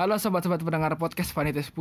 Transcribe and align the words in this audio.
Halo 0.00 0.16
sobat-sobat 0.16 0.64
pendengar 0.64 0.96
podcast 0.96 1.28
Panitia 1.36 1.60
10 1.60 1.76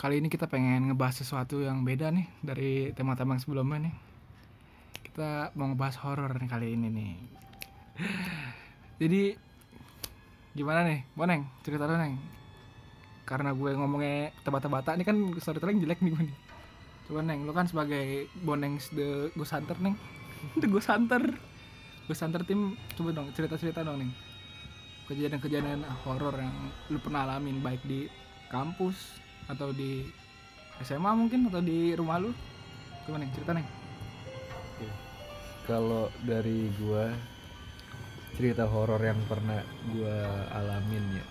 Kali 0.00 0.24
ini 0.24 0.32
kita 0.32 0.48
pengen 0.48 0.88
ngebahas 0.88 1.20
sesuatu 1.20 1.60
yang 1.60 1.84
beda 1.84 2.08
nih 2.08 2.24
Dari 2.40 2.96
tema-tema 2.96 3.36
yang 3.36 3.44
sebelumnya 3.44 3.76
nih. 3.84 3.94
Kita 5.04 5.52
mau 5.52 5.68
ngebahas 5.68 6.00
horor 6.00 6.32
nih 6.32 6.48
kali 6.48 6.72
ini 6.72 6.88
nih. 6.88 7.12
Jadi 9.04 9.36
Gimana 10.56 10.88
nih? 10.88 11.04
Boneng, 11.12 11.44
cerita 11.60 11.84
lu 11.84 12.00
Neng. 12.00 12.16
Karena 13.28 13.52
gue 13.52 13.70
ngomongnya 13.76 14.32
tebata-bata 14.40 14.96
Ini 14.96 15.04
kan 15.04 15.20
storytelling 15.36 15.84
jelek 15.84 16.00
nih 16.00 16.16
gue 16.16 16.22
nih. 16.32 16.36
Coba 17.04 17.20
Neng, 17.20 17.44
lu 17.44 17.52
kan 17.52 17.68
sebagai 17.68 18.32
Boneng 18.48 18.80
the 18.96 19.28
Ghost 19.36 19.52
Hunter 19.52 19.76
Neng. 19.84 20.00
The 20.64 20.72
Ghost 20.72 20.88
Hunter. 20.88 21.20
Ghost 22.08 22.24
Hunter 22.24 22.48
tim 22.48 22.80
Coba 22.96 23.12
dong 23.12 23.28
cerita-cerita 23.36 23.84
dong 23.84 24.00
Neng 24.00 24.25
kejadian-kejadian 25.06 25.86
horor 26.02 26.34
yang 26.34 26.54
lu 26.90 26.98
pernah 26.98 27.22
alamin 27.22 27.62
baik 27.62 27.78
di 27.86 28.10
kampus 28.50 29.22
atau 29.46 29.70
di 29.70 30.02
SMA 30.82 31.14
mungkin 31.14 31.46
atau 31.46 31.62
di 31.62 31.94
rumah 31.94 32.18
lu? 32.18 32.34
Gimana 33.06 33.22
nih 33.22 33.32
cerita 33.38 33.54
nih? 33.54 33.66
Kalau 35.66 36.10
dari 36.22 36.70
gua 36.78 37.10
cerita 38.34 38.66
horor 38.66 38.98
yang 39.02 39.18
pernah 39.30 39.62
gua 39.94 40.46
alamin 40.58 41.22
ya 41.22 41.24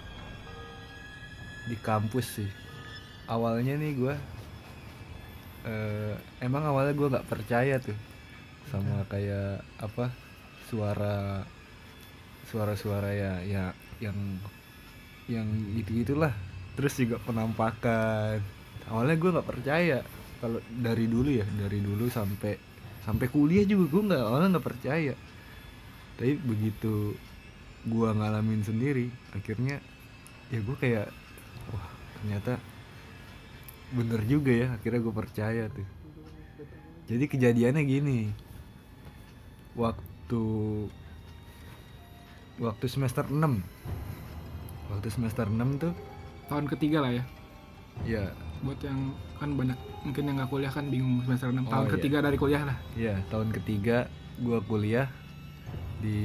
di 1.72 1.78
kampus 1.80 2.42
sih. 2.42 2.50
Awalnya 3.28 3.76
nih 3.76 3.92
gua 4.00 4.16
eh, 5.68 6.16
emang 6.40 6.64
awalnya 6.64 6.96
gua 6.96 7.08
nggak 7.20 7.28
percaya 7.28 7.76
tuh 7.80 7.96
sama 8.72 9.04
kayak 9.12 9.62
apa 9.78 10.10
suara 10.68 11.46
suara-suara 12.46 13.10
ya 13.12 13.32
ya 13.42 13.64
yang 13.98 14.18
yang 15.26 15.48
gitu 15.74 16.06
gitulah 16.06 16.34
terus 16.76 16.94
juga 17.00 17.18
penampakan. 17.24 18.44
Awalnya 18.92 19.16
gue 19.18 19.30
nggak 19.34 19.50
percaya. 19.50 20.00
Kalau 20.44 20.60
dari 20.70 21.10
dulu 21.10 21.32
ya 21.32 21.48
dari 21.58 21.80
dulu 21.82 22.06
sampai 22.12 22.54
sampai 23.02 23.28
kuliah 23.32 23.66
juga 23.66 23.86
gue 23.90 24.02
nggak 24.12 24.22
awalnya 24.22 24.60
nggak 24.60 24.68
percaya. 24.68 25.14
Tapi 26.20 26.34
begitu 26.44 27.16
gue 27.86 28.10
ngalamin 28.12 28.62
sendiri 28.66 29.10
akhirnya 29.34 29.78
ya 30.50 30.60
gue 30.62 30.76
kayak 30.78 31.08
wah 31.70 31.88
ternyata 32.18 32.58
bener 33.94 34.22
juga 34.26 34.52
ya 34.54 34.68
akhirnya 34.76 35.02
gue 35.02 35.14
percaya 35.16 35.64
tuh. 35.72 35.88
Jadi 37.10 37.26
kejadiannya 37.30 37.84
gini. 37.86 38.20
Waktu 39.76 40.44
waktu 42.56 42.86
semester 42.88 43.28
6 43.28 43.36
waktu 44.88 45.10
semester 45.12 45.46
6 45.50 45.82
tuh 45.82 45.94
tahun 46.48 46.66
ketiga 46.70 47.02
lah 47.02 47.12
ya. 47.12 47.24
Ya 48.06 48.24
buat 48.64 48.80
yang 48.84 49.12
kan 49.40 49.56
banyak 49.56 49.78
mungkin 50.04 50.24
yang 50.30 50.36
nggak 50.40 50.52
kuliah 50.52 50.72
kan 50.72 50.88
bingung 50.88 51.20
semester 51.26 51.52
6 51.52 51.64
Oh, 51.64 51.72
tahun 51.72 51.88
iya. 51.88 51.94
ketiga 52.00 52.18
dari 52.24 52.38
kuliah 52.40 52.64
lah. 52.64 52.78
Ya 52.96 53.16
tahun 53.34 53.50
ketiga 53.52 54.08
gua 54.40 54.60
kuliah 54.64 55.08
di 56.00 56.20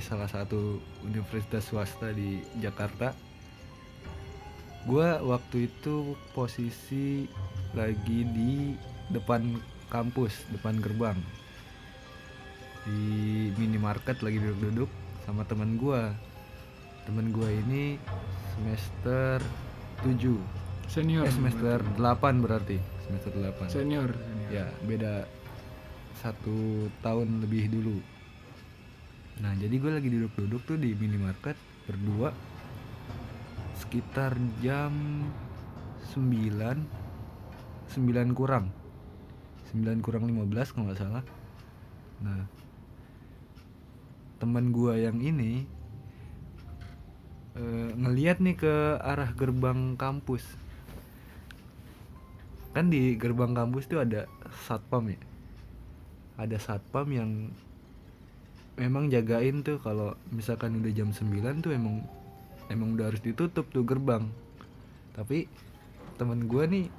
salah 0.00 0.30
satu 0.30 0.80
universitas 1.04 1.66
swasta 1.66 2.10
di 2.14 2.40
Jakarta. 2.58 3.12
Gua 4.86 5.18
waktu 5.18 5.66
itu 5.66 6.14
posisi 6.30 7.26
lagi 7.74 8.22
di 8.22 8.74
depan 9.10 9.58
kampus 9.90 10.46
depan 10.54 10.78
gerbang. 10.78 11.18
Di 12.86 13.02
minimarket 13.58 14.22
lagi 14.22 14.38
duduk-duduk 14.38 15.05
sama 15.26 15.42
teman 15.44 15.74
gua. 15.74 16.14
Teman 17.04 17.34
gua 17.34 17.50
ini 17.50 17.98
semester 18.56 19.42
7 20.06 20.38
senior. 20.86 21.26
Eh, 21.26 21.34
semester 21.34 21.82
8 21.98 22.40
berarti. 22.42 22.78
Semester 23.06 23.34
8 23.34 23.70
senior, 23.70 24.10
senior. 24.14 24.50
ya 24.50 24.66
beda 24.86 25.26
satu 26.22 26.88
tahun 27.04 27.44
lebih 27.44 27.70
dulu. 27.70 27.98
Nah 29.44 29.52
jadi 29.60 29.74
gue 29.76 29.92
lagi 29.92 30.08
duduk-duduk 30.08 30.62
tuh 30.64 30.78
di 30.80 30.96
minimarket 30.96 31.54
berdua 31.84 32.32
sekitar 33.76 34.32
jam 34.64 34.94
9 36.16 36.24
9 37.92 38.32
kurang. 38.32 38.72
9 39.76 40.00
kurang 40.00 40.24
15 40.24 40.72
kalau 40.72 40.84
nggak 40.88 41.00
salah. 41.00 41.24
Nah 42.24 42.48
teman 44.36 44.72
gua 44.72 45.00
yang 45.00 45.16
ini 45.20 45.64
eh, 47.56 47.90
ngeliat 47.96 48.38
nih 48.40 48.56
ke 48.56 48.74
arah 49.00 49.32
gerbang 49.32 49.96
kampus. 49.96 50.44
Kan 52.76 52.92
di 52.92 53.16
gerbang 53.16 53.56
kampus 53.56 53.88
tuh 53.88 54.04
ada 54.04 54.28
satpam 54.68 55.08
ya? 55.08 55.20
Ada 56.36 56.60
satpam 56.60 57.08
yang 57.08 57.30
memang 58.76 59.08
jagain 59.08 59.64
tuh 59.64 59.80
kalau 59.80 60.12
misalkan 60.28 60.76
udah 60.84 60.92
jam 60.92 61.08
9 61.08 61.64
tuh 61.64 61.72
emang 61.72 62.04
emang 62.68 62.92
udah 62.92 63.08
harus 63.08 63.24
ditutup 63.24 63.72
tuh 63.72 63.88
gerbang. 63.88 64.28
Tapi 65.16 65.48
temen 66.20 66.44
gua 66.44 66.68
nih 66.68 66.92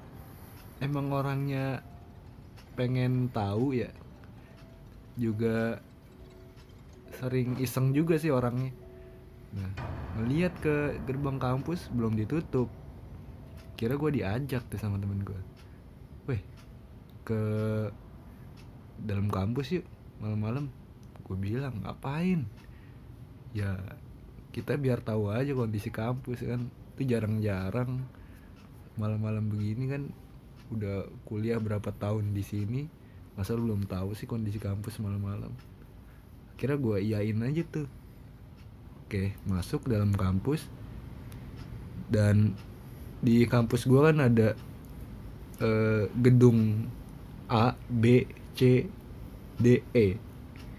emang 0.81 1.13
orangnya 1.13 1.85
pengen 2.77 3.29
tahu 3.33 3.73
ya 3.73 3.89
juga 5.17 5.81
sering 7.17 7.57
iseng 7.57 7.91
juga 7.91 8.21
sih 8.21 8.29
orangnya. 8.29 8.71
Nah 9.57 9.71
melihat 10.21 10.53
ke 10.61 11.01
gerbang 11.09 11.41
kampus 11.41 11.89
belum 11.89 12.13
ditutup. 12.13 12.69
Kira 13.77 13.97
gue 13.97 14.21
diajak 14.21 14.65
tuh 14.69 14.79
sama 14.81 14.97
temen 14.97 15.21
gue 15.21 15.41
weh 16.27 16.41
ke 17.23 17.41
dalam 19.01 19.29
kampus 19.29 19.81
yuk 19.81 19.85
malam-malam. 20.21 20.69
Gue 21.25 21.37
bilang 21.37 21.81
ngapain? 21.81 22.45
Ya 23.53 23.77
kita 24.53 24.77
biar 24.77 25.01
tahu 25.01 25.29
aja 25.33 25.53
kondisi 25.53 25.89
kampus 25.89 26.45
kan 26.45 26.69
itu 26.97 27.01
jarang-jarang. 27.09 28.05
Malam-malam 28.97 29.45
begini 29.49 29.85
kan 29.89 30.09
udah 30.73 31.07
kuliah 31.23 31.61
berapa 31.61 31.95
tahun 31.95 32.35
di 32.35 32.43
sini 32.43 32.81
masa 33.39 33.55
lu 33.55 33.69
belum 33.69 33.85
tahu 33.87 34.17
sih 34.17 34.27
kondisi 34.27 34.59
kampus 34.59 34.99
malam-malam 34.99 35.53
kira 36.57 36.75
gue 36.75 36.97
iyain 36.99 37.37
aja 37.45 37.63
tuh. 37.63 37.87
Oke 39.05 39.37
masuk 39.47 39.87
dalam 39.87 40.11
kampus. 40.11 40.67
Dan 42.11 42.57
di 43.19 43.43
kampus 43.49 43.83
gua 43.83 44.11
kan 44.11 44.31
ada 44.31 44.55
eh, 45.59 46.03
gedung 46.23 46.87
A 47.51 47.75
B 47.87 48.27
C 48.55 48.87
D 49.59 49.83
E. 49.91 50.07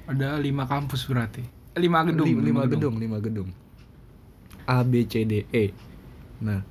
Ada 0.08 0.40
lima 0.40 0.64
kampus 0.64 1.04
berarti? 1.04 1.44
Eh, 1.76 1.80
lima 1.80 2.00
gedung 2.04 2.24
Lim- 2.24 2.44
lima, 2.44 2.64
gedung 2.64 2.96
lima 2.96 3.18
gedung. 3.20 3.52
A 4.64 4.80
B 4.84 5.04
C 5.04 5.24
D 5.24 5.44
E. 5.52 5.72
Nah 6.40 6.64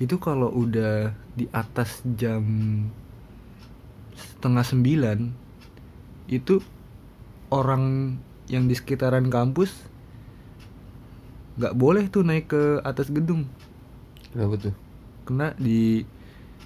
itu 0.00 0.16
kalau 0.18 0.50
udah 0.50 1.14
di 1.36 1.46
atas 1.54 2.02
jam 2.16 2.42
setengah 4.16 4.64
sembilan 4.64 5.18
itu 6.32 6.58
orang 7.52 8.16
yang 8.50 8.66
di 8.66 8.74
sekitaran 8.74 9.30
kampus 9.30 9.70
nggak 11.56 11.74
boleh 11.78 12.10
tuh 12.10 12.26
naik 12.26 12.50
ke 12.50 12.62
atas 12.82 13.08
gedung. 13.08 13.46
Kenapa 14.34 14.58
tuh? 14.58 14.74
kena 15.30 15.54
di 15.54 16.02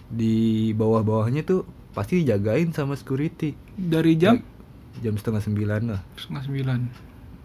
di 0.08 0.72
bawah-bawahnya 0.72 1.44
tuh 1.44 1.68
pasti 1.92 2.24
dijagain 2.24 2.72
sama 2.72 2.96
security. 2.96 3.52
Dari 3.76 4.16
jam? 4.16 4.40
Jam 5.04 5.20
setengah 5.20 5.44
sembilan 5.44 5.80
lah. 5.92 6.00
Setengah 6.16 6.42
sembilan. 6.48 6.80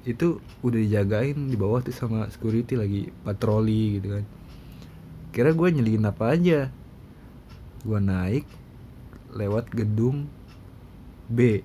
Itu 0.08 0.40
udah 0.64 0.80
dijagain 0.80 1.52
di 1.52 1.60
bawah 1.60 1.84
tuh 1.84 1.92
sama 1.92 2.32
security 2.32 2.80
lagi 2.80 3.12
patroli 3.28 4.00
gitu 4.00 4.08
kan. 4.16 4.26
Kira 5.36 5.52
gue 5.52 5.68
nyeliin 5.76 6.08
apa 6.08 6.32
aja. 6.32 6.72
Gue 7.84 8.00
naik 8.00 8.48
lewat 9.36 9.76
gedung 9.76 10.32
B. 11.28 11.60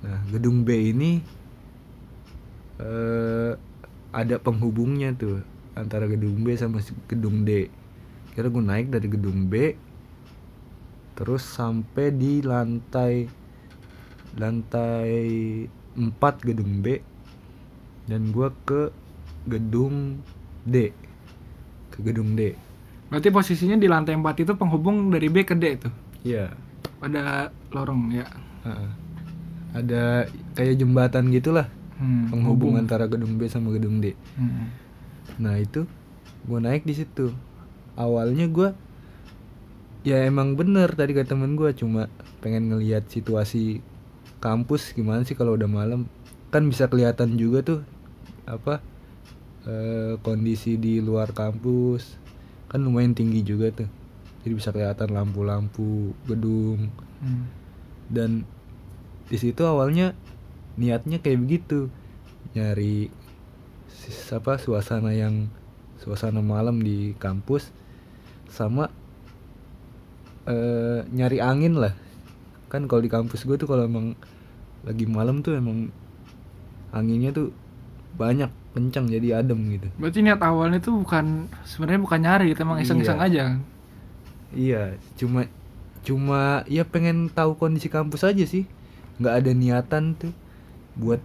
Nah 0.00 0.24
gedung 0.32 0.64
B 0.64 0.94
ini 0.94 1.20
eh 2.76 3.52
ada 4.12 4.36
penghubungnya 4.40 5.12
tuh 5.16 5.44
antara 5.76 6.08
gedung 6.08 6.40
B 6.40 6.56
sama 6.56 6.80
gedung 7.08 7.44
D. 7.44 7.68
Kira 8.32 8.48
gue 8.52 8.64
naik 8.64 8.92
dari 8.92 9.08
gedung 9.08 9.48
B 9.48 9.76
terus 11.16 11.40
sampai 11.40 12.12
di 12.12 12.44
lantai 12.44 13.24
lantai 14.36 15.16
4 15.96 16.12
gedung 16.44 16.84
B 16.84 17.00
dan 18.04 18.28
gua 18.32 18.52
ke 18.68 18.92
gedung 19.48 20.20
D. 20.68 20.92
Ke 21.88 21.98
gedung 22.04 22.36
D. 22.36 22.52
Berarti 23.08 23.32
posisinya 23.32 23.80
di 23.80 23.88
lantai 23.88 24.12
4 24.18 24.44
itu 24.44 24.52
penghubung 24.56 25.08
dari 25.08 25.32
B 25.32 25.44
ke 25.48 25.56
D 25.56 25.64
itu 25.80 25.88
ya 26.26 26.52
ada 27.00 27.54
lorong 27.70 28.12
ya. 28.12 28.26
Ada 29.76 30.26
kayak 30.56 30.74
jembatan 30.80 31.30
gitulah 31.30 31.68
Hmm, 31.96 32.28
penghubung 32.28 32.72
hubung. 32.72 32.74
antara 32.78 33.04
gedung 33.06 33.36
B 33.36 33.46
sama 33.46 33.72
gedung 33.72 33.98
D 33.98 34.12
Hmm. 34.36 34.68
nah 35.36 35.56
itu 35.56 35.88
gua 36.44 36.60
naik 36.60 36.82
di 36.82 36.92
situ 36.92 37.32
awalnya 37.94 38.46
gua 38.46 38.76
ya 40.02 40.22
emang 40.22 40.54
bener 40.54 40.92
tadi 40.92 41.12
kata 41.12 41.34
temen 41.34 41.56
gua 41.56 41.72
cuma 41.72 42.06
pengen 42.38 42.68
ngelihat 42.68 43.06
situasi 43.06 43.80
kampus 44.38 44.92
gimana 44.92 45.24
sih 45.24 45.32
kalau 45.32 45.56
udah 45.56 45.66
malam 45.66 46.06
kan 46.48 46.62
bisa 46.62 46.86
kelihatan 46.86 47.34
juga 47.34 47.64
tuh 47.64 47.80
apa 48.44 48.78
eh, 49.64 50.14
kondisi 50.20 50.76
di 50.76 51.00
luar 51.00 51.32
kampus 51.32 52.20
kan 52.66 52.78
lumayan 52.78 53.12
tinggi 53.12 53.42
juga 53.42 53.72
tuh 53.72 53.88
jadi 54.40 54.54
bisa 54.54 54.70
kelihatan 54.70 55.10
lampu-lampu 55.10 56.14
gedung 56.24 56.92
Hmm. 57.16 57.48
dan 58.06 58.44
di 59.26 59.40
situ 59.40 59.64
awalnya 59.64 60.12
niatnya 60.76 61.18
kayak 61.18 61.40
begitu 61.40 61.88
nyari 62.52 63.08
apa 64.30 64.60
suasana 64.60 65.10
yang 65.10 65.50
suasana 65.98 66.38
malam 66.38 66.78
di 66.78 67.16
kampus 67.18 67.72
sama 68.46 68.86
eh, 70.46 71.00
nyari 71.10 71.38
angin 71.42 71.74
lah 71.76 71.94
kan 72.68 72.86
kalau 72.86 73.02
di 73.02 73.10
kampus 73.10 73.42
gue 73.42 73.56
tuh 73.56 73.66
kalau 73.66 73.86
emang 73.86 74.14
lagi 74.86 75.06
malam 75.06 75.42
tuh 75.42 75.58
emang 75.58 75.90
anginnya 76.94 77.34
tuh 77.34 77.50
banyak 78.16 78.48
kencang 78.72 79.08
jadi 79.10 79.40
adem 79.42 79.58
gitu 79.74 79.88
Berarti 79.98 80.20
niat 80.22 80.40
awalnya 80.40 80.78
tuh 80.78 81.00
bukan 81.02 81.48
sebenarnya 81.64 82.00
bukan 82.00 82.20
nyari, 82.20 82.44
gitu, 82.52 82.60
emang 82.64 82.80
iseng-iseng 82.80 83.20
Iya. 83.20 83.26
aja. 83.28 83.44
Iya, 84.52 84.82
cuma 85.16 85.48
cuma 86.00 86.40
ya 86.68 86.84
pengen 86.84 87.28
tahu 87.28 87.56
kondisi 87.56 87.88
kampus 87.88 88.22
aja 88.22 88.44
sih. 88.44 88.64
nggak 89.16 89.32
ada 89.32 89.50
niatan 89.56 90.12
tuh 90.12 90.32
buat 90.96 91.20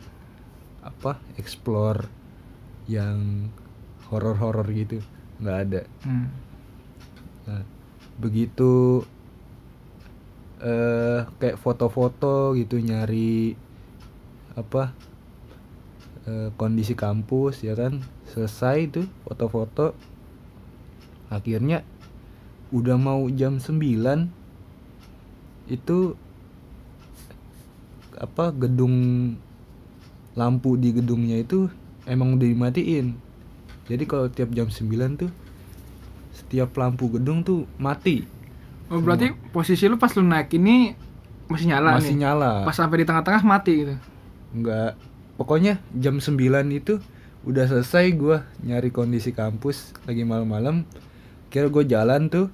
apa 0.83 1.17
explore 1.39 2.07
yang 2.85 3.49
horor-horor 4.11 4.67
gitu. 4.71 4.99
nggak 5.41 5.57
ada. 5.67 5.81
Hmm. 6.05 6.29
Nah, 7.49 7.63
begitu 8.21 9.01
eh 10.61 11.25
kayak 11.41 11.57
foto-foto 11.57 12.53
gitu 12.53 12.77
nyari 12.77 13.57
apa 14.53 14.93
eh, 16.29 16.53
kondisi 16.53 16.93
kampus 16.93 17.65
ya 17.65 17.73
kan 17.73 17.97
selesai 18.29 18.93
tuh 18.93 19.09
foto-foto 19.25 19.97
akhirnya 21.33 21.81
udah 22.69 22.95
mau 23.01 23.25
jam 23.33 23.57
9 23.57 23.73
itu 25.71 26.13
apa 28.21 28.53
gedung 28.53 28.95
lampu 30.35 30.79
di 30.79 30.95
gedungnya 30.95 31.43
itu 31.43 31.67
emang 32.07 32.39
udah 32.39 32.47
dimatiin. 32.47 33.15
Jadi 33.87 34.03
kalau 34.07 34.31
tiap 34.31 34.55
jam 34.55 34.71
9 34.71 35.19
tuh 35.19 35.31
setiap 36.31 36.71
lampu 36.79 37.11
gedung 37.11 37.43
tuh 37.43 37.67
mati. 37.75 38.23
Oh, 38.91 38.99
berarti 38.99 39.31
posisi 39.51 39.87
lu 39.87 39.95
pas 39.95 40.11
lu 40.15 40.23
naik 40.23 40.51
ini 40.55 40.95
masih 41.47 41.75
nyala 41.75 41.99
masih 41.99 42.15
nih. 42.15 42.21
nyala. 42.27 42.51
Pas 42.63 42.75
sampai 42.75 43.03
di 43.03 43.05
tengah-tengah 43.07 43.43
mati 43.43 43.73
gitu. 43.83 43.95
nggak. 44.55 44.93
Pokoknya 45.39 45.79
jam 45.95 46.19
9 46.19 46.35
itu 46.71 46.99
udah 47.41 47.65
selesai 47.65 48.13
gua 48.13 48.45
nyari 48.61 48.93
kondisi 48.93 49.33
kampus 49.33 49.95
lagi 50.05 50.23
malam-malam. 50.23 50.85
Kira 51.51 51.67
gue 51.67 51.83
jalan 51.83 52.31
tuh 52.31 52.47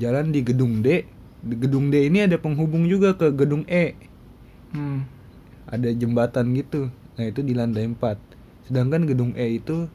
jalan 0.00 0.32
di 0.32 0.40
gedung 0.40 0.80
D. 0.80 1.04
Di 1.44 1.54
gedung 1.60 1.92
D 1.92 2.08
ini 2.08 2.24
ada 2.24 2.40
penghubung 2.40 2.88
juga 2.88 3.12
ke 3.16 3.28
gedung 3.36 3.68
E. 3.68 3.92
Hmm. 4.72 5.04
Ada 5.68 5.88
jembatan 5.92 6.52
gitu. 6.56 6.90
Nah 7.16 7.24
itu 7.28 7.40
di 7.40 7.54
lantai 7.56 7.88
4 7.88 8.34
sedangkan 8.64 9.04
gedung 9.04 9.36
E 9.36 9.60
itu 9.60 9.86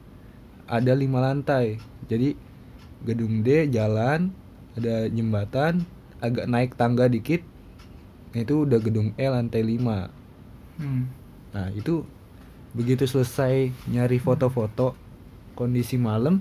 ada 0.70 0.94
lima 0.94 1.18
lantai. 1.18 1.82
Jadi 2.06 2.38
gedung 3.02 3.42
D 3.42 3.66
jalan 3.70 4.30
ada 4.78 5.10
jembatan 5.10 5.82
agak 6.22 6.46
naik 6.46 6.78
tangga 6.78 7.10
dikit. 7.10 7.42
Nah 8.30 8.46
itu 8.46 8.64
udah 8.66 8.78
gedung 8.78 9.10
E 9.18 9.26
lantai 9.26 9.62
5 9.66 10.20
Hmm. 10.80 11.12
Nah 11.52 11.68
itu 11.76 12.08
begitu 12.72 13.04
selesai 13.04 13.68
nyari 13.84 14.16
foto-foto 14.16 14.96
kondisi 15.52 16.00
malam 16.00 16.40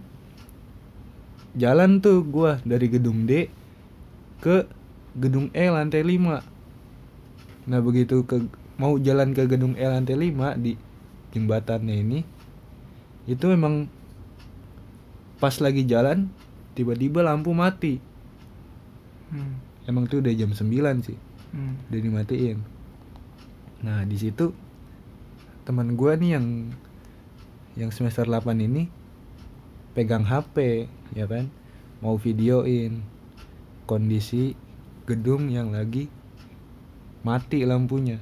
jalan 1.59 1.99
tuh 1.99 2.23
gua 2.23 2.63
dari 2.63 2.87
gedung 2.87 3.27
D 3.27 3.51
ke 4.39 4.63
gedung 5.19 5.51
E 5.51 5.67
lantai 5.67 6.07
5 6.07 7.67
Nah 7.67 7.79
begitu 7.83 8.23
ke 8.23 8.47
mau 8.79 8.95
jalan 8.97 9.35
ke 9.35 9.43
gedung 9.45 9.75
E 9.75 9.83
lantai 9.83 10.15
5 10.15 10.55
di 10.57 10.73
jembatannya 11.35 11.95
ini 11.99 12.19
itu 13.27 13.45
emang 13.51 13.85
pas 15.37 15.53
lagi 15.61 15.85
jalan 15.85 16.31
tiba-tiba 16.73 17.21
lampu 17.21 17.51
mati 17.53 17.99
Hmm. 19.29 19.61
emang 19.85 20.09
tuh 20.09 20.25
udah 20.25 20.33
jam 20.33 20.49
9 20.49 21.05
sih 21.05 21.13
Hmm. 21.53 21.77
udah 21.91 21.99
dimatiin 22.01 22.57
nah 23.85 24.01
di 24.01 24.17
situ 24.17 24.49
teman 25.63 25.93
gua 25.93 26.17
nih 26.17 26.33
yang 26.33 26.73
yang 27.77 27.93
semester 27.93 28.25
8 28.25 28.57
ini 28.57 28.89
pegang 29.93 30.25
HP 30.25 30.89
ya 31.13 31.29
kan 31.29 31.45
mau 32.01 32.17
videoin 32.17 33.05
kondisi 33.85 34.57
gedung 35.05 35.53
yang 35.53 35.69
lagi 35.69 36.09
mati 37.21 37.61
lampunya 37.61 38.17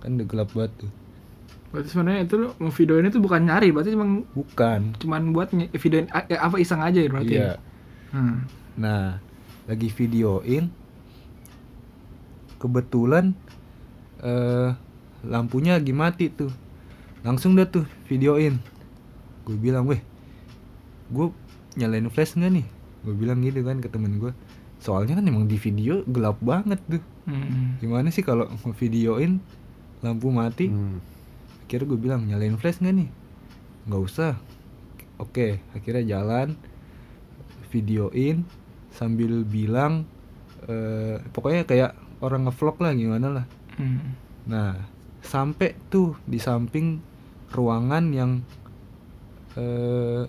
kan 0.00 0.16
udah 0.16 0.26
gelap 0.26 0.50
banget 0.52 0.72
tuh. 0.86 0.90
Berarti 1.70 1.88
sebenarnya 1.88 2.20
itu 2.26 2.34
lu 2.34 2.48
ngevideoin 2.58 3.06
itu 3.06 3.20
bukan 3.22 3.40
nyari, 3.46 3.70
berarti 3.70 3.94
emang 3.94 4.26
bukan. 4.34 4.98
cuman 4.98 5.30
buat 5.30 5.48
videoin 5.54 6.10
a- 6.10 6.26
eh, 6.26 6.34
apa 6.34 6.58
iseng 6.58 6.82
aja 6.82 6.98
ya 6.98 7.08
berarti. 7.08 7.34
iya. 7.36 7.54
Hmm. 8.10 8.42
nah 8.74 9.22
lagi 9.70 9.86
videoin 9.86 10.66
kebetulan 12.58 13.32
eh 14.20 14.74
lampunya 15.22 15.76
lagi 15.78 15.92
mati 15.94 16.26
tuh. 16.32 16.50
Langsung 17.22 17.54
dah 17.54 17.68
tuh 17.68 17.84
videoin. 18.08 18.56
Gue 19.44 19.56
bilang 19.56 19.84
weh 19.86 20.00
gue 21.10 21.26
nyalain 21.76 22.08
flash 22.10 22.34
nggak 22.34 22.52
nih? 22.52 22.66
Gue 23.06 23.14
bilang 23.16 23.40
gitu 23.40 23.62
kan 23.62 23.78
ke 23.78 23.88
temen 23.88 24.18
gue 24.18 24.32
soalnya 24.80 25.20
kan 25.20 25.28
emang 25.28 25.44
di 25.44 25.60
video 25.60 26.00
gelap 26.08 26.40
banget 26.40 26.80
tuh. 26.88 27.04
Hmm. 27.28 27.76
gimana 27.78 28.08
sih 28.10 28.24
kalau 28.24 28.48
videoin 28.74 29.38
lampu 30.00 30.28
mati. 30.32 30.68
Hmm. 30.68 31.00
akhirnya 31.64 31.86
gue 31.86 32.00
bilang 32.02 32.26
nyalain 32.26 32.58
flash 32.58 32.82
nggak 32.82 32.94
nih? 32.96 33.10
Nggak 33.86 34.02
usah. 34.02 34.34
Oke. 35.22 35.62
Akhirnya 35.76 36.18
jalan 36.18 36.58
videoin 37.70 38.42
sambil 38.90 39.46
bilang 39.46 40.04
eh, 40.66 41.22
pokoknya 41.30 41.62
kayak 41.64 41.92
orang 42.20 42.50
ngevlog 42.50 42.76
lah 42.82 42.92
gimana 42.92 43.28
lah. 43.30 43.46
Hmm. 43.80 44.12
nah 44.44 44.76
sampai 45.24 45.72
tuh 45.88 46.18
di 46.28 46.36
samping 46.36 47.00
ruangan 47.54 48.12
yang 48.12 48.44
eh, 49.54 50.26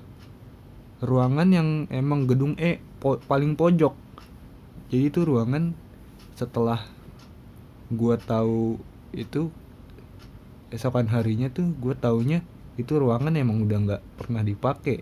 ruangan 1.01 1.49
yang 1.49 1.69
emang 1.89 2.29
gedung 2.29 2.53
E 2.61 2.77
po- 3.01 3.19
paling 3.25 3.57
pojok. 3.57 3.97
Jadi 4.93 5.03
itu 5.09 5.19
ruangan 5.25 5.73
setelah 6.37 6.85
gua 7.89 8.15
tahu 8.15 8.77
itu 9.11 9.51
esokan 10.75 11.07
harinya 11.13 11.47
tuh 11.51 11.67
gue 11.83 11.93
taunya 11.95 12.39
itu 12.81 12.93
ruangan 12.97 13.33
emang 13.35 13.57
udah 13.65 13.77
nggak 13.85 14.01
pernah 14.19 14.41
dipakai 14.41 14.97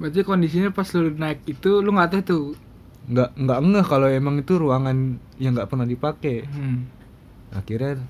Berarti 0.00 0.20
kondisinya 0.26 0.70
pas 0.74 0.90
lu 0.96 1.14
naik 1.14 1.46
itu 1.46 1.70
lu 1.84 1.90
nggak 1.94 2.10
tahu 2.10 2.22
tuh. 2.26 2.46
nggak 3.04 3.30
nggak 3.36 3.58
ngeh 3.68 3.86
kalau 3.92 4.08
emang 4.08 4.40
itu 4.40 4.56
ruangan 4.56 5.20
yang 5.36 5.52
nggak 5.56 5.68
pernah 5.70 5.84
dipakai 5.84 6.48
Hmm. 6.48 6.88
akhirnya 7.52 8.00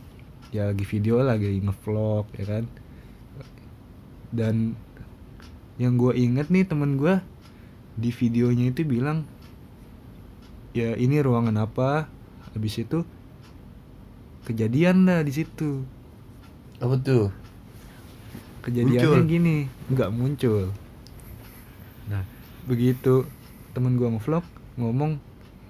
ya 0.54 0.70
lagi 0.70 0.84
video 0.86 1.20
lagi 1.20 1.50
ngevlog 1.60 2.26
ya 2.38 2.44
kan? 2.46 2.64
Dan 4.34 4.74
yang 5.82 5.98
gue 5.98 6.14
inget 6.14 6.46
nih 6.54 6.64
temen 6.66 6.94
gue 6.98 7.18
di 7.98 8.10
videonya 8.14 8.70
itu 8.70 8.82
bilang 8.86 9.26
ya 10.74 10.94
ini 10.94 11.18
ruangan 11.22 11.56
apa? 11.58 12.06
Habis 12.54 12.74
itu 12.86 13.02
kejadian 14.44 15.08
lah 15.08 15.20
di 15.24 15.32
situ 15.32 15.82
Apa 16.84 17.00
tuh? 17.00 17.32
kejadiannya 18.64 19.00
Muncul. 19.04 19.28
gini 19.28 19.56
nggak 19.92 20.10
muncul 20.10 20.64
nah 22.08 22.24
begitu 22.64 23.28
temen 23.76 24.00
gua 24.00 24.16
ngevlog 24.16 24.44
ngomong 24.80 25.20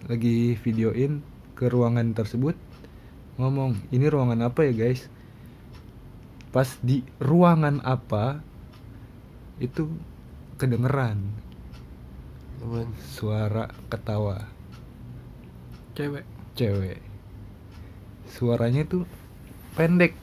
lagi 0.07 0.55
videoin 0.63 1.27
ke 1.59 1.67
ruangan 1.67 2.15
tersebut 2.15 2.55
ngomong 3.35 3.75
ini 3.91 4.07
ruangan 4.07 4.47
apa 4.47 4.71
ya 4.71 4.73
guys 4.75 5.11
pas 6.55 6.71
di 6.87 7.03
ruangan 7.19 7.83
apa 7.83 8.39
itu 9.59 9.91
kedengeran 10.55 11.19
Apaan? 12.63 12.89
suara 13.11 13.67
ketawa 13.91 14.47
Cewek. 15.99 16.27
cewek 16.55 17.03
suaranya 18.31 18.87
tuh 18.87 19.03
pendek 19.75 20.15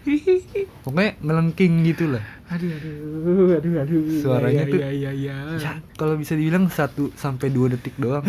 pokoknya 0.84 1.12
ngelengking 1.20 1.84
gitu 1.84 2.10
lah. 2.10 2.24
Aduh 2.48 2.72
aduh 2.72 3.54
aduh 3.54 3.74
aduh. 3.78 4.00
Suaranya 4.16 4.64
Iya, 4.64 4.72
tuh- 4.72 4.80
iya 4.80 4.90
iya 4.90 5.10
iya. 5.12 5.36
ya 5.56 5.72
kalau 5.94 6.16
bisa 6.16 6.34
dibilang 6.34 6.66
1 6.66 6.78
sampai 7.14 7.48
2 7.48 7.68
detik 7.70 7.94
doang. 7.96 8.24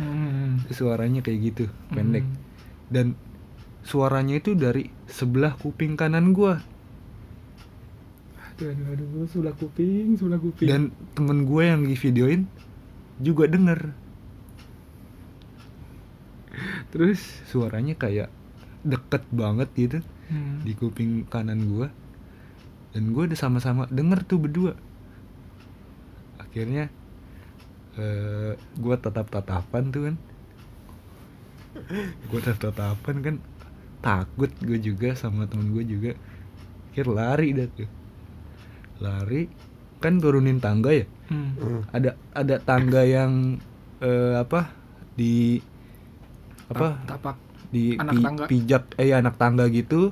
Hmm. 0.00 0.64
suaranya 0.70 1.20
kayak 1.20 1.38
gitu 1.44 1.64
pendek. 1.88 2.24
Hmm. 2.24 2.40
dan 2.88 3.06
suaranya 3.82 4.34
itu 4.34 4.54
dari 4.54 4.88
sebelah 5.06 5.52
kuping 5.54 5.92
kanan 5.92 6.32
gua. 6.32 6.62
Aduh 8.54 8.70
aduh 8.70 8.86
aduh 8.90 9.26
sebelah 9.26 9.52
kuping 9.52 10.14
sebelah 10.14 10.38
kuping. 10.38 10.66
Dan 10.66 10.82
temen 11.12 11.44
gue 11.44 11.62
yang 11.62 11.82
di 11.82 11.94
videoin 11.94 12.48
juga 13.18 13.44
denger. 13.44 13.92
Terus? 16.90 17.20
Suaranya 17.46 17.94
kayak 17.94 18.28
deket 18.82 19.22
banget 19.30 19.68
gitu 19.74 19.98
hmm. 20.30 20.64
di 20.64 20.72
kuping 20.78 21.26
kanan 21.26 21.66
gua. 21.66 21.90
Dan 22.90 23.14
gue 23.14 23.22
udah 23.30 23.38
sama-sama 23.38 23.86
denger 23.86 24.26
tuh 24.26 24.38
berdua. 24.42 24.74
Akhirnya 26.42 26.90
eh 27.98 28.54
gue 28.58 28.94
tatap 28.98 29.30
tatapan 29.30 29.94
tuh 29.94 30.02
kan. 30.10 30.16
Gue 32.26 32.40
tatap 32.42 32.74
tatapan 32.74 33.16
kan. 33.22 33.36
Takut 34.00 34.50
gue 34.58 34.78
juga 34.82 35.14
sama 35.14 35.46
temen 35.46 35.70
gue 35.70 35.86
juga. 35.86 36.12
Akhir 36.90 37.06
lari 37.06 37.54
dah 37.54 37.68
tuh. 37.70 37.90
Lari 38.98 39.46
kan 40.02 40.18
turunin 40.18 40.58
tangga 40.58 40.90
ya? 40.90 41.06
Hmm. 41.30 41.86
Ada 41.94 42.18
ada 42.34 42.56
tangga 42.58 43.06
yang 43.06 43.62
eh, 44.02 44.34
apa 44.34 44.74
di 45.14 45.62
apa? 46.66 46.98
Ta- 47.06 47.14
tapak 47.14 47.49
di 47.70 47.94
Anak 47.94 48.12
pi- 48.12 48.22
tangga. 48.22 48.44
pijak 48.46 48.84
eh 48.96 49.10
anak 49.12 49.34
tangga 49.36 49.64
gitu 49.66 50.10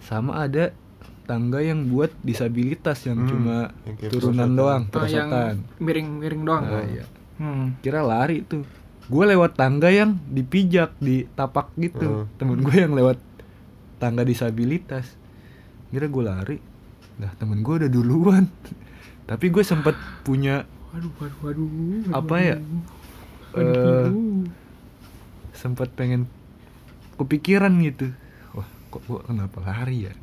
sama 0.00 0.42
ada 0.42 0.70
tangga 1.24 1.58
yang 1.58 1.88
buat 1.88 2.12
disabilitas 2.20 3.02
yang 3.02 3.18
Hmm, 3.18 3.28
cuma 3.28 3.56
yang 3.82 3.96
turunan 4.06 4.12
perosotan. 4.12 4.50
doang 4.54 4.82
yang 4.82 4.92
perosotan 4.92 5.54
miring-miring 5.78 6.42
doang 6.42 6.64
Nah, 6.64 6.84
iya. 6.84 7.04
hmm. 7.38 7.80
kira 7.80 8.00
lari 8.00 8.42
tuh 8.42 8.62
gue 9.04 9.24
lewat 9.26 9.52
tangga 9.54 9.88
yang 9.88 10.20
dipijak 10.26 10.94
di 10.98 11.24
tapak 11.30 11.72
gitu 11.76 12.04
Hmm. 12.22 12.28
temen 12.36 12.58
gue 12.58 12.76
yang 12.76 12.92
lewat 12.92 13.16
tangga 13.96 14.22
disabilitas 14.22 15.08
kira 15.88 16.06
gue 16.06 16.22
lari 16.22 16.58
nah 17.14 17.32
temen 17.32 17.58
gue 17.58 17.74
udah 17.76 17.90
duluan 17.90 18.44
tapi 19.26 19.48
gue 19.48 19.62
sempet 19.62 19.96
punya 20.20 20.68
waduh 20.90 21.10
waduh 21.16 21.38
waduh 21.40 21.64
waduh, 21.64 22.12
Apa 22.12 22.36
ya? 22.38 22.56
waduh, 22.56 22.82
waduh, 23.56 24.12
Eh, 24.44 24.63
sempet 25.64 25.88
pengen 25.96 26.28
kepikiran 27.16 27.72
gitu. 27.80 28.12
Wah 28.52 28.68
kok 28.92 29.00
gue 29.08 29.20
kenapa 29.24 29.64
lari 29.64 30.12
ya? 30.12 30.14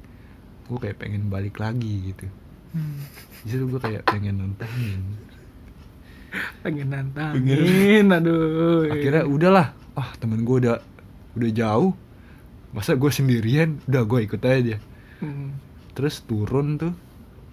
Gue 0.70 0.78
kayak 0.78 1.02
pengen 1.02 1.34
balik 1.34 1.58
lagi 1.58 2.14
gitu. 2.14 2.30
Hmm. 2.78 3.02
Justru 3.50 3.66
gue 3.74 3.82
kayak 3.82 4.06
pengen 4.06 4.38
nontonin 4.38 5.02
pengen 6.64 6.94
nantangin. 6.94 8.08
Aduh. 8.08 8.88
Akhirnya 8.88 9.24
udahlah. 9.28 9.68
Ah 9.98 10.10
temen 10.18 10.48
gue 10.48 10.58
udah 10.68 10.78
udah 11.36 11.52
jauh. 11.52 11.94
Masa 12.72 12.96
gue 12.96 13.12
sendirian? 13.12 13.84
Udah 13.88 14.04
gue 14.08 14.20
ikut 14.26 14.42
aja. 14.44 14.78
Hmm. 15.22 15.54
terus 15.94 16.26
turun 16.26 16.82
tuh 16.82 16.98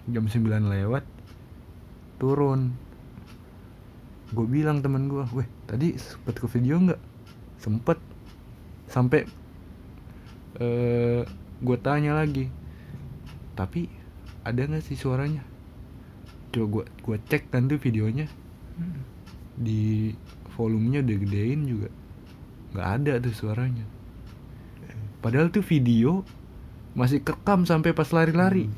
jam 0.09 0.25
9 0.25 0.41
lewat 0.47 1.05
turun. 2.17 2.73
Gue 4.33 4.47
bilang 4.49 4.81
temen 4.81 5.05
gue 5.05 5.21
weh 5.37 5.45
tadi 5.69 5.93
sempet 5.99 6.39
ke 6.39 6.47
video 6.49 6.81
nggak 6.81 7.01
sempet. 7.59 7.99
Sampai 8.89 9.27
eh 10.57 11.21
gue 11.59 11.77
tanya 11.83 12.15
lagi 12.15 12.49
tapi 13.59 13.91
ada 14.47 14.63
nggak 14.63 14.87
sih 14.87 14.95
suaranya? 14.95 15.43
Coba 16.55 16.65
gue 16.71 16.83
gue 17.03 17.17
cek 17.27 17.51
kan 17.51 17.67
tuh 17.67 17.75
videonya. 17.75 18.31
Hmm. 18.79 19.03
di 19.59 20.15
volumenya 20.55 21.03
udah 21.03 21.17
gedein 21.19 21.67
juga. 21.67 21.91
Nggak 22.71 22.89
ada 22.95 23.13
tuh 23.19 23.35
suaranya. 23.35 23.83
Padahal 25.19 25.51
tuh 25.51 25.59
video 25.59 26.23
masih 26.95 27.19
kekam 27.19 27.67
sampai 27.67 27.91
pas 27.91 28.07
lari-lari. 28.15 28.71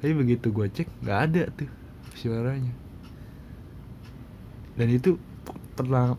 Tapi 0.00 0.12
begitu 0.16 0.48
gue 0.56 0.66
cek 0.72 0.88
nggak 1.04 1.20
ada 1.28 1.42
tuh 1.52 1.68
suaranya. 2.16 2.72
Dan 4.80 4.88
itu 4.88 5.20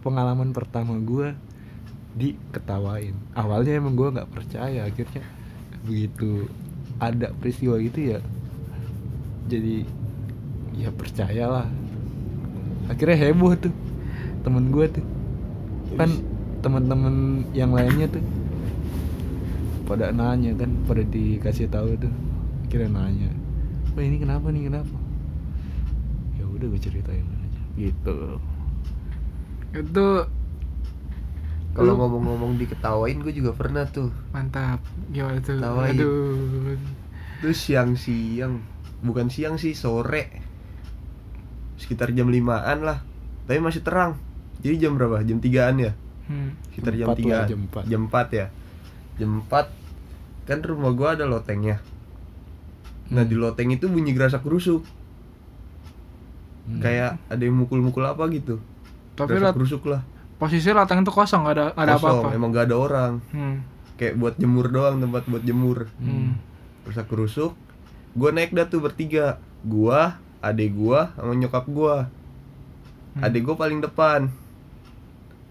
pengalaman 0.02 0.54
pertama 0.54 0.96
gue 1.02 1.34
diketawain. 2.18 3.14
Awalnya 3.34 3.82
emang 3.82 3.98
gue 3.98 4.10
nggak 4.14 4.30
percaya 4.30 4.86
akhirnya 4.86 5.26
begitu 5.86 6.50
ada 6.98 7.30
peristiwa 7.38 7.78
gitu 7.78 8.18
ya 8.18 8.20
jadi 9.48 9.86
ya 10.78 10.90
percayalah. 10.94 11.68
Akhirnya 12.88 13.18
heboh 13.18 13.54
tuh 13.58 13.74
temen 14.46 14.70
gue 14.72 14.86
tuh. 14.92 15.06
Kan 15.96 16.12
temen-temen 16.62 17.48
yang 17.54 17.72
lainnya 17.72 18.10
tuh 18.10 18.24
pada 19.88 20.12
nanya 20.12 20.52
kan 20.60 20.68
pada 20.84 21.00
dikasih 21.00 21.72
tahu 21.72 21.96
tuh 21.96 22.12
akhirnya 22.68 22.92
nanya 22.92 23.32
oh 23.96 24.04
ini 24.04 24.20
kenapa 24.20 24.52
nih 24.52 24.68
kenapa? 24.68 24.98
Ya 26.36 26.44
udah 26.44 26.68
gue 26.68 26.82
ceritain 26.82 27.24
aja 27.24 27.62
gitu 27.80 28.36
itu 29.74 30.08
Kalau 31.72 31.94
ngomong-ngomong 31.94 32.58
diketawain 32.58 33.22
gue 33.22 33.30
juga 33.32 33.54
pernah 33.54 33.86
tuh. 33.86 34.10
mantap 34.32 34.82
gimana 35.08 35.38
tuh 35.40 35.58
Tawain. 35.58 35.94
aduh 35.94 36.74
Itu 37.38 37.54
siang-siang, 37.54 38.66
bukan 39.00 39.30
siang 39.30 39.56
sih, 39.56 39.78
sore. 39.78 40.42
Sekitar 41.78 42.10
jam 42.12 42.28
5-an 42.28 42.82
lah. 42.82 43.06
Tapi 43.46 43.62
masih 43.62 43.86
terang. 43.86 44.18
Jadi 44.58 44.82
jam 44.82 44.98
berapa? 44.98 45.22
Jam 45.22 45.38
3-an 45.38 45.76
ya? 45.78 45.92
hmm. 46.26 46.50
Sekitar 46.68 46.92
Jam 46.92 47.00
jam, 47.00 47.08
empat 47.08 47.18
3 47.22 47.30
lah, 47.30 47.46
jam 47.46 47.60
empat. 47.62 47.84
Jam 47.86 48.02
4 48.10 48.28
ya. 48.34 48.48
Jam 49.16 49.30
4 49.46 49.66
kan 50.48 50.60
rumah 50.60 50.92
gua 50.92 51.14
ada 51.14 51.30
lotengnya. 51.30 51.78
Nah, 53.08 53.22
Hmm. 53.22 53.30
di 53.30 53.36
loteng 53.36 53.70
itu 53.70 53.86
bunyi 53.86 54.12
gerasak 54.12 54.42
gerusuk. 54.42 54.82
Hmm. 56.66 56.82
Kayak 56.82 57.22
ada 57.28 57.40
yang 57.40 57.56
mukul-mukul 57.56 58.02
apa 58.02 58.26
gitu. 58.28 58.58
Tapi 59.18 59.42
lat- 59.42 59.52
gerusuk 59.52 59.90
lah. 59.90 60.06
posisi 60.38 60.70
latang 60.70 61.02
itu 61.02 61.10
kosong 61.10 61.44
gak 61.44 61.56
ada 61.58 61.66
gak 61.74 61.82
ada 61.82 61.94
Kosong, 61.96 62.06
apa-apa 62.22 62.30
emang 62.32 62.50
gak 62.54 62.66
ada 62.70 62.76
orang. 62.78 63.14
hmm. 63.34 63.56
Kayak 63.98 64.14
buat 64.16 64.36
jemur 64.38 64.70
doang, 64.70 65.02
tempat 65.02 65.26
buat 65.26 65.42
jemur. 65.42 65.90
Hmm. 65.98 66.38
Gerasak 66.86 67.10
gerusuk. 67.10 67.58
Gua 68.14 68.30
naik 68.30 68.54
dah 68.54 68.64
tuh 68.64 68.78
bertiga. 68.78 69.42
Gua, 69.66 70.14
adek 70.38 70.70
gua, 70.72 71.10
sama 71.18 71.34
nyokap 71.34 71.66
gua. 71.66 72.06
Hmm. 73.18 73.26
Adek 73.26 73.42
gua 73.42 73.58
paling 73.58 73.82
depan. 73.82 74.30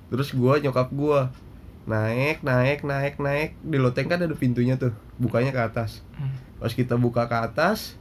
Terus 0.07 0.31
gua 0.31 0.63
nyokap 0.63 0.95
gua 0.95 1.35
naik, 1.91 2.47
naik, 2.47 2.87
naik, 2.87 3.19
naik. 3.19 3.59
Di 3.59 3.83
loteng 3.83 4.07
kan 4.07 4.23
ada 4.23 4.31
pintunya 4.33 4.79
tuh, 4.79 4.95
bukanya 5.19 5.51
ke 5.51 5.59
atas. 5.59 6.07
Hmm. 6.15 6.31
Pas 6.57 6.71
kita 6.71 6.95
buka 6.95 7.27
ke 7.27 7.35
atas, 7.35 7.99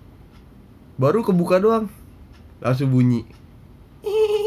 baru 0.95 1.25
kebuka 1.25 1.57
doang. 1.57 1.89
Langsung 2.61 2.93
bunyi. 2.93 3.25
Ih, 4.05 4.44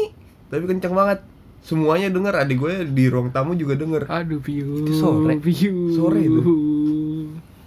Tapi 0.49 0.63
kencang 0.65 0.93
banget. 0.93 1.19
Semuanya 1.59 2.07
denger, 2.07 2.33
adik 2.35 2.57
gue 2.57 2.73
di 2.87 3.05
ruang 3.05 3.29
tamu 3.29 3.51
juga 3.53 3.75
denger. 3.75 4.07
aduh 4.07 4.39
piu 4.39 4.81
Itu 4.81 4.93
sore? 4.93 5.35
piu 5.37 5.91
Sore 5.91 6.19
itu. 6.21 6.55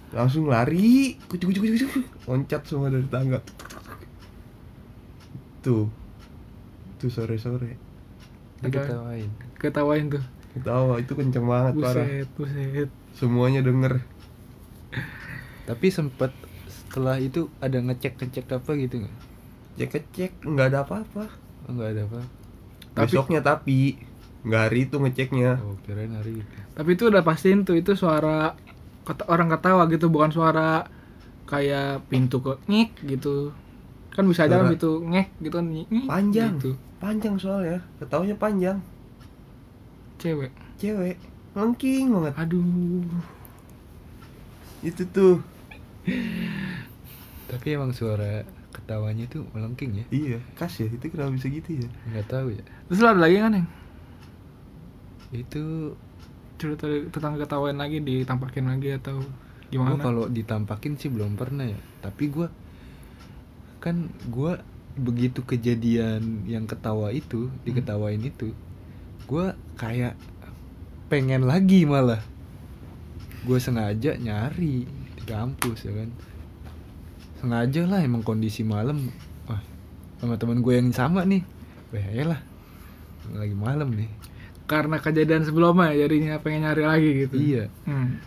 Langsung 0.09 0.45
lari, 0.45 1.13
kucuk 1.23 1.53
kucuk 1.53 1.61
kucuk. 1.67 1.91
Loncat 2.25 2.61
semua 2.63 2.89
dari 2.89 3.05
tangga. 3.05 3.37
Tuh. 5.61 5.87
Tuh 6.97 7.09
sore-sore. 7.09 7.75
diketawain 8.59 9.27
ketawain 9.59 10.07
tuh 10.07 10.23
Ketawa 10.53 10.95
itu 10.95 11.11
kenceng 11.13 11.43
banget 11.43 11.73
parah. 11.77 11.99
buset 11.99 12.27
buset 12.33 12.89
Semuanya 13.11 13.59
denger. 13.59 13.99
tapi 15.63 15.87
sempet 15.89 16.31
setelah 16.65 17.19
itu 17.19 17.51
ada 17.59 17.75
ngecek 17.77 18.15
ngecek 18.15 18.47
apa 18.49 18.71
gitu 18.77 19.03
nggak 19.03 19.15
Cek-cek 19.75 20.31
nggak 20.43 20.67
ada 20.69 20.79
apa-apa. 20.81 21.27
oh, 21.67 21.71
nggak 21.71 21.89
ada 21.91 22.01
apa 22.05 22.19
Tapi- 22.93 23.09
Besoknya 23.09 23.41
tapi 23.41 23.97
nggak 24.43 24.61
hari 24.61 24.79
itu 24.83 24.95
ngeceknya. 24.95 25.51
oh 25.57 25.79
kirain 25.81 26.11
hari 26.11 26.37
itu 26.37 26.55
tapi 26.73 26.89
itu 26.91 27.03
udah 27.05 27.21
pastiin 27.21 27.63
tuh 27.63 27.73
itu 27.73 27.93
suara 27.93 28.53
kata 29.03 29.23
orang 29.25 29.47
ketawa 29.47 29.87
gitu 29.87 30.07
bukan 30.07 30.29
suara 30.29 30.83
kayak 31.45 32.03
pintu 32.07 32.39
ke 32.39 32.55
ngik 32.65 32.91
gitu 33.07 33.53
kan 34.09 34.25
bisa 34.25 34.43
aja 34.43 34.61
pintu 34.63 35.01
ngek 35.01 35.27
gitu 35.39 35.53
kan 35.53 35.65
ngik, 35.65 35.87
ngik, 35.87 36.05
Panjang. 36.05 36.53
gitu. 36.57 36.71
Panjang 36.97 37.35
soalnya. 37.35 37.79
Ketawanya 37.97 38.35
panjang. 38.37 38.77
cewek 40.15 40.51
Cewek. 40.75 41.17
Lengking 41.51 42.09
banget. 42.09 42.33
aduh 42.35 43.03
Itu 44.81 45.03
tuh. 45.07 45.35
tapi 47.45 47.67
emang 47.71 47.91
suara 47.91 48.43
ketawanya 48.71 49.25
tuh 49.27 49.45
melengking 49.51 49.93
ya 49.95 50.05
Iya, 50.09 50.37
khas 50.53 50.73
ya. 50.77 50.87
Itu 50.87 51.05
kenapa 51.07 51.31
bisa 51.31 51.47
gitu 51.47 51.69
ya? 51.75 51.87
nggak 52.07 52.27
tahu 52.27 52.47
ya 52.51 52.63
terus 52.87 53.01
ada 53.03 53.19
lagi 53.19 53.37
kan 53.39 53.57
yang 53.57 53.69
itu 55.33 55.95
cerita 56.61 56.85
tentang 57.09 57.41
ketawain 57.41 57.75
lagi 57.75 57.99
ditampakin 57.99 58.69
lagi 58.69 58.95
atau 58.95 59.19
Gimana? 59.73 59.97
Gua 59.97 60.05
kalau 60.05 60.23
ditampakin 60.29 60.93
sih 61.01 61.09
belum 61.09 61.33
pernah 61.33 61.65
ya. 61.65 61.79
Tapi 62.05 62.29
gua 62.29 62.53
kan 63.81 64.13
gua 64.29 64.61
begitu 64.93 65.41
kejadian 65.41 66.45
yang 66.45 66.69
ketawa 66.69 67.09
itu, 67.09 67.49
diketawain 67.65 68.21
itu, 68.21 68.53
gua 69.25 69.57
kayak 69.81 70.13
pengen 71.09 71.49
lagi 71.49 71.89
malah. 71.89 72.21
Gue 73.43 73.59
sengaja 73.59 74.15
nyari 74.15 74.87
di 74.87 75.23
kampus 75.27 75.83
ya 75.83 75.91
kan. 75.91 76.09
Sengaja 77.43 77.83
lah 77.89 77.99
emang 77.99 78.23
kondisi 78.23 78.63
malam. 78.63 79.11
Wah, 79.51 79.59
sama 80.21 80.39
teman 80.39 80.63
gue 80.63 80.79
yang 80.79 80.95
sama 80.95 81.27
nih. 81.27 81.43
Wah, 81.91 82.23
lah. 82.23 82.39
Lagi 83.31 83.55
malam 83.55 83.95
nih. 83.95 84.11
Karena 84.67 84.99
kejadian 84.99 85.47
sebelumnya 85.47 85.95
jadinya 85.95 86.39
pengen 86.43 86.67
nyari 86.67 86.83
lagi 86.83 87.09
gitu. 87.27 87.35
Iya. 87.39 87.65
Hmm. 87.87 88.19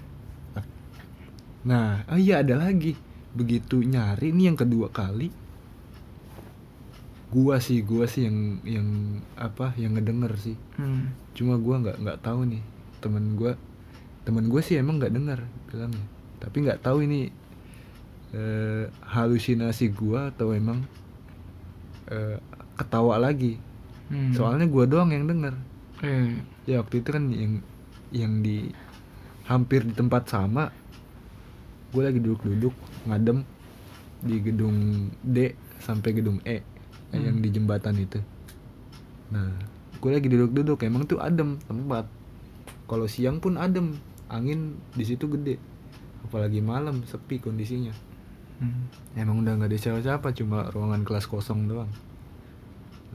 Nah, 1.66 2.06
oh 2.06 2.16
iya 2.16 2.40
ada 2.40 2.54
lagi. 2.56 2.94
Begitu 3.34 3.82
nyari 3.82 4.32
nih 4.32 4.54
yang 4.54 4.58
kedua 4.58 4.88
kali. 4.88 5.28
Gua 7.26 7.58
sih, 7.58 7.82
gua 7.82 8.06
sih 8.06 8.30
yang 8.30 8.62
yang 8.62 8.88
apa? 9.34 9.74
Yang 9.74 9.98
ngedenger 9.98 10.32
sih. 10.38 10.56
Hmm. 10.78 11.10
Cuma 11.34 11.58
gua 11.58 11.82
nggak 11.82 11.98
nggak 12.00 12.20
tahu 12.22 12.46
nih. 12.46 12.62
Temen 13.02 13.34
gua 13.34 13.58
temen 14.26 14.50
gue 14.50 14.58
sih 14.58 14.74
emang 14.74 14.98
nggak 14.98 15.14
denger 15.14 15.40
bilangnya. 15.70 16.06
Tapi 16.42 16.56
nggak 16.66 16.82
tahu 16.82 17.06
ini 17.06 17.30
eh, 18.34 18.90
halusinasi 19.06 19.94
gua 19.94 20.34
atau 20.34 20.50
emang 20.50 20.82
eh, 22.10 22.38
ketawa 22.74 23.22
lagi. 23.22 23.58
Hmm. 24.06 24.32
Soalnya 24.34 24.66
gua 24.70 24.84
doang 24.86 25.10
yang 25.10 25.26
denger. 25.26 25.54
Eh. 26.04 26.38
Ya 26.68 26.82
waktu 26.82 27.02
itu 27.02 27.08
kan 27.10 27.24
yang 27.30 27.52
yang 28.14 28.32
di 28.40 28.70
hampir 29.46 29.86
di 29.86 29.94
tempat 29.94 30.26
sama 30.30 30.70
gue 31.94 32.02
lagi 32.02 32.18
duduk-duduk 32.18 32.74
ngadem 33.08 33.46
di 34.20 34.36
gedung 34.42 35.08
D 35.22 35.54
sampai 35.78 36.10
gedung 36.12 36.42
E 36.42 36.76
Hmm. 37.14 37.22
yang 37.22 37.36
di 37.38 37.48
jembatan 37.54 37.94
itu. 38.02 38.18
Nah, 39.30 39.54
gue 40.02 40.10
lagi 40.10 40.26
duduk-duduk 40.26 40.82
emang 40.82 41.06
tuh 41.06 41.22
adem 41.22 41.58
tempat. 41.70 42.10
Kalau 42.86 43.06
siang 43.06 43.38
pun 43.38 43.58
adem, 43.58 43.94
angin 44.26 44.78
di 44.94 45.04
situ 45.06 45.30
gede. 45.30 45.58
Apalagi 46.26 46.58
malam 46.58 47.06
sepi 47.06 47.38
kondisinya. 47.38 47.94
Hmm. 48.58 48.90
Emang 49.14 49.42
udah 49.46 49.54
nggak 49.54 49.70
ada 49.70 49.78
siapa-siapa, 49.78 50.34
cuma 50.34 50.66
ruangan 50.74 51.06
kelas 51.06 51.30
kosong 51.30 51.70
doang. 51.70 51.90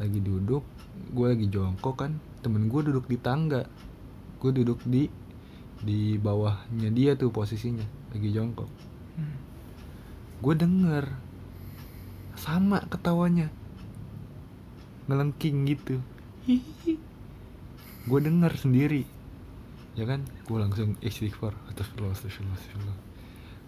Lagi 0.01 0.17
duduk, 0.17 0.65
gue 1.13 1.25
lagi 1.29 1.45
jongkok 1.45 1.93
kan, 2.01 2.17
temen 2.41 2.65
gue 2.65 2.81
duduk 2.81 3.05
di 3.05 3.21
tangga, 3.21 3.69
gue 4.41 4.49
duduk 4.49 4.81
di 4.81 5.05
di 5.81 6.17
bawahnya 6.17 6.89
dia 6.89 7.13
tuh 7.13 7.29
posisinya, 7.29 7.85
lagi 8.09 8.33
jongkok. 8.33 8.65
Hmm. 9.17 9.37
Gue 10.41 10.57
denger 10.57 11.05
sama 12.33 12.81
ketawanya, 12.89 13.53
ngelengking 15.05 15.69
gitu. 15.69 16.01
Gue 18.09 18.19
denger 18.25 18.57
sendiri, 18.57 19.05
ya 19.93 20.09
kan? 20.09 20.25
Gue 20.49 20.57
langsung 20.57 20.97
istighfar, 21.05 21.53
astagfirullah, 21.69 22.17
astagfirullah, 22.17 22.57
astagfirullah. 22.57 22.97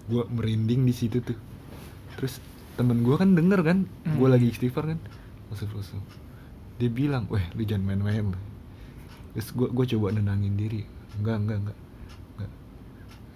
Gue 0.09 0.23
merinding 0.33 0.81
di 0.89 0.93
situ 0.97 1.21
tuh. 1.21 1.37
Terus 2.17 2.41
temen 2.73 3.05
gue 3.05 3.13
kan 3.13 3.37
denger 3.37 3.61
kan, 3.61 3.85
gue 3.85 4.25
Hmm. 4.25 4.33
lagi 4.33 4.49
istighfar 4.49 4.89
kan, 4.89 4.99
astagfirullah. 5.53 6.03
Dia 6.81 6.89
bilang, 6.89 7.29
weh 7.29 7.45
lu 7.53 7.63
jangan 7.63 7.85
main-main. 7.93 8.33
Terus 9.37 9.49
gue 9.53 9.69
gue 9.69 9.85
coba 9.97 10.13
nenangin 10.13 10.53
diri, 10.57 10.81
enggak 11.21 11.37
enggak 11.41 11.57
enggak, 11.63 11.77
enggak. 12.37 12.51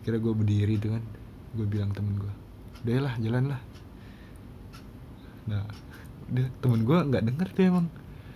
Kira 0.06 0.18
gue 0.22 0.34
berdiri 0.34 0.76
tuh 0.78 0.92
kan, 0.98 1.04
gue 1.58 1.66
bilang 1.70 1.90
temen 1.94 2.18
gue, 2.18 2.34
udah 2.86 2.98
lah 3.02 3.14
jalan 3.22 3.44
lah. 3.54 3.62
Nah, 5.48 5.64
udah 6.34 6.48
temen 6.60 6.82
gue 6.84 6.98
nggak 6.98 7.24
denger 7.24 7.48
tuh 7.56 7.64
emang. 7.66 7.88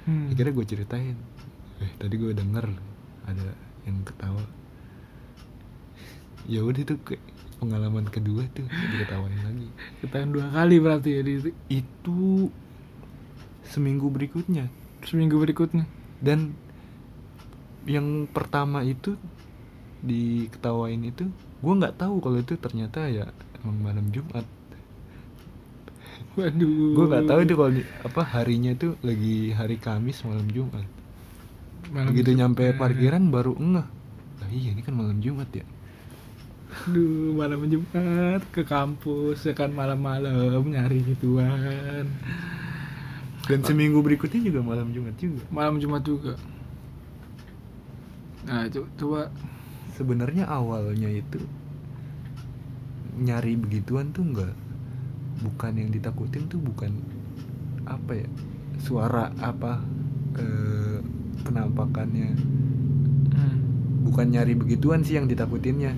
Hmm. 0.05 0.33
Akhirnya 0.33 0.53
gue 0.57 0.65
ceritain 0.65 1.17
Eh 1.77 1.91
tadi 2.01 2.17
gue 2.17 2.33
denger 2.33 2.65
Ada 3.29 3.53
yang 3.85 4.01
ketawa 4.01 4.41
Ya 6.49 6.65
udah 6.65 6.81
tuh 6.81 6.97
kayak 7.05 7.21
pengalaman 7.61 8.09
kedua 8.09 8.49
tuh 8.49 8.65
diketawain 8.65 9.41
lagi 9.45 9.69
Ketahuan 10.01 10.33
dua 10.33 10.45
kali 10.49 10.75
berarti 10.81 11.09
ya 11.13 11.21
di 11.21 11.53
Itu 11.69 12.49
Seminggu 13.71 14.07
berikutnya 14.11 14.67
seminggu 15.01 15.41
berikutnya. 15.41 15.85
Dan 16.21 16.53
Yang 17.85 18.29
pertama 18.29 18.85
itu 18.85 19.17
Diketawain 20.01 21.01
itu 21.03 21.25
Gue 21.61 21.73
nggak 21.77 21.97
tahu 21.97 22.21
kalau 22.21 22.37
itu 22.37 22.53
ternyata 22.57 23.09
ya 23.09 23.25
Emang 23.57 23.77
malam 23.81 24.05
Jumat 24.13 24.45
Waduh. 26.37 26.93
Gue 26.95 27.05
nggak 27.09 27.25
tahu 27.27 27.39
itu 27.43 27.53
kalau 27.55 27.71
di- 27.73 27.89
apa 28.01 28.21
harinya 28.23 28.71
tuh 28.73 28.95
lagi 29.01 29.51
hari 29.51 29.75
Kamis 29.77 30.23
malam 30.23 30.47
Jumat 30.47 30.85
Malam 31.89 32.13
Begitu 32.13 32.29
Jumat. 32.29 32.39
nyampe 32.39 32.65
parkiran 32.73 33.23
baru 33.27 33.53
ngeh 33.57 33.87
Lah 34.39 34.49
iya 34.51 34.69
ini 34.73 34.81
kan 34.81 34.95
malam 34.95 35.17
Jumat 35.19 35.49
ya 35.51 35.65
Aduh, 36.87 37.35
malam 37.35 37.67
Jumat 37.67 38.41
ke 38.47 38.63
kampus 38.63 39.43
ya 39.43 39.51
kan 39.51 39.75
malam-malam 39.75 40.63
nyari 40.65 41.03
gituan. 41.03 42.07
Dan 43.51 43.59
seminggu 43.67 43.99
berikutnya 43.99 44.41
juga 44.47 44.59
malam 44.63 44.95
Jumat 44.95 45.15
juga. 45.19 45.43
Malam 45.51 45.75
Jumat 45.83 46.03
juga. 46.07 46.33
Nah, 48.47 48.65
co- 48.71 48.89
coba 48.97 49.29
Sebenarnya 49.91 50.49
awalnya 50.49 51.11
itu 51.11 51.37
nyari 53.21 53.53
begituan 53.59 54.15
tuh 54.15 54.23
enggak 54.23 54.55
bukan 55.43 55.73
yang 55.77 55.89
ditakutin 55.93 56.47
tuh 56.47 56.57
bukan 56.57 56.95
apa 57.85 58.23
ya 58.23 58.27
suara 58.81 59.29
apa 59.37 59.83
eh, 60.39 60.97
penampakannya 61.43 62.33
hmm. 62.33 63.57
bukan 64.09 64.25
nyari 64.31 64.57
begituan 64.57 65.05
sih 65.05 65.21
yang 65.21 65.29
ditakutinnya 65.29 65.93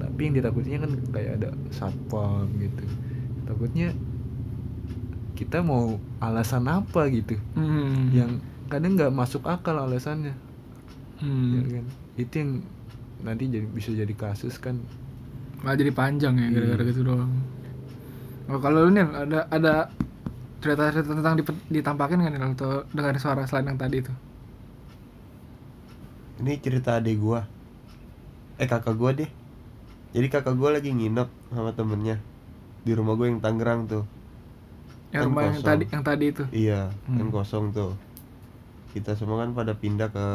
tapi 0.00 0.30
yang 0.30 0.34
ditakutinnya 0.38 0.80
kan 0.86 0.92
kayak 1.12 1.32
ada 1.42 1.50
satpam 1.74 2.48
gitu 2.56 2.84
takutnya 3.44 3.92
kita 5.32 5.64
mau 5.64 5.96
alasan 6.20 6.68
apa 6.68 7.08
gitu 7.08 7.36
Hmm. 7.56 8.12
yang 8.12 8.30
kadang 8.68 8.96
nggak 8.96 9.12
masuk 9.12 9.44
akal 9.44 9.76
alasannya 9.76 10.32
hmm. 11.20 11.50
ya 11.52 11.60
kan 11.78 11.86
itu 12.16 12.34
yang 12.36 12.50
nanti 13.22 13.44
jadi 13.48 13.66
bisa 13.68 13.90
jadi 13.92 14.14
kasus 14.14 14.58
kan 14.58 14.76
Malah 15.62 15.78
jadi 15.78 15.94
panjang 15.94 16.34
ya 16.42 16.48
gara-gara 16.50 16.82
Iya. 16.82 16.90
gitu 16.90 17.02
doang. 17.06 17.30
Oh, 18.50 18.58
kalau 18.58 18.82
lu 18.82 18.90
nih 18.90 19.06
ada 19.06 19.46
ada 19.46 19.74
cerita-cerita 20.58 21.14
tentang 21.14 21.38
dip- 21.38 21.64
ditampakin 21.70 22.18
kan 22.18 22.30
nih 22.34 22.42
atau 22.58 22.82
dengar 22.90 23.14
suara 23.22 23.46
selain 23.46 23.70
yang 23.70 23.78
tadi 23.78 24.02
itu? 24.02 24.10
Ini 26.42 26.58
cerita 26.58 26.98
adik 26.98 27.16
gua. 27.22 27.46
Eh 28.58 28.66
kakak 28.66 28.98
gua 28.98 29.14
deh. 29.14 29.30
Jadi 30.12 30.26
kakak 30.28 30.58
gua 30.58 30.74
lagi 30.76 30.90
nginep 30.90 31.28
sama 31.54 31.70
temennya 31.72 32.18
di 32.82 32.92
rumah 32.92 33.14
gua 33.14 33.30
yang 33.30 33.38
Tangerang 33.38 33.86
tuh. 33.86 34.04
Yang 35.12 35.22
Kan 35.22 35.28
rumah 35.28 35.42
yang 35.44 35.60
tadi 35.60 35.84
yang 35.92 36.02
tadi 36.04 36.24
itu. 36.32 36.44
Iya, 36.48 36.80
kan 36.88 37.26
Hmm. 37.28 37.32
kosong 37.32 37.64
tuh. 37.76 37.92
Kita 38.96 39.12
semua 39.12 39.44
kan 39.44 39.52
pada 39.52 39.76
pindah 39.76 40.08
ke 40.08 40.26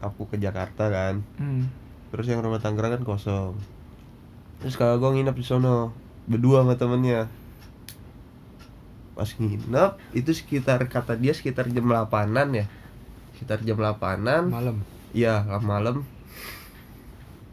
Kapuk 0.00 0.32
ke 0.32 0.36
Jakarta 0.40 0.88
kan. 0.88 1.20
Hmm. 1.36 1.68
Terus 2.12 2.26
yang 2.28 2.40
rumah 2.40 2.60
Tangerang 2.60 2.96
kan 3.00 3.04
kosong. 3.04 3.56
Terus 4.60 4.80
kakak 4.80 5.00
gua 5.00 5.12
nginep 5.12 5.36
di 5.36 5.44
sono 5.44 5.92
berdua 6.24 6.64
sama 6.64 6.80
temennya. 6.80 7.28
Pas 9.12 9.28
nginep 9.28 9.92
itu 10.16 10.30
sekitar 10.32 10.80
kata 10.88 11.20
dia 11.20 11.36
sekitar 11.36 11.68
jam 11.68 11.84
8-an 11.84 12.48
ya. 12.52 12.66
Sekitar 13.36 13.60
jam 13.62 13.76
8-an. 13.76 14.48
malam 14.48 14.80
Iya, 15.14 15.46
malam. 15.62 16.02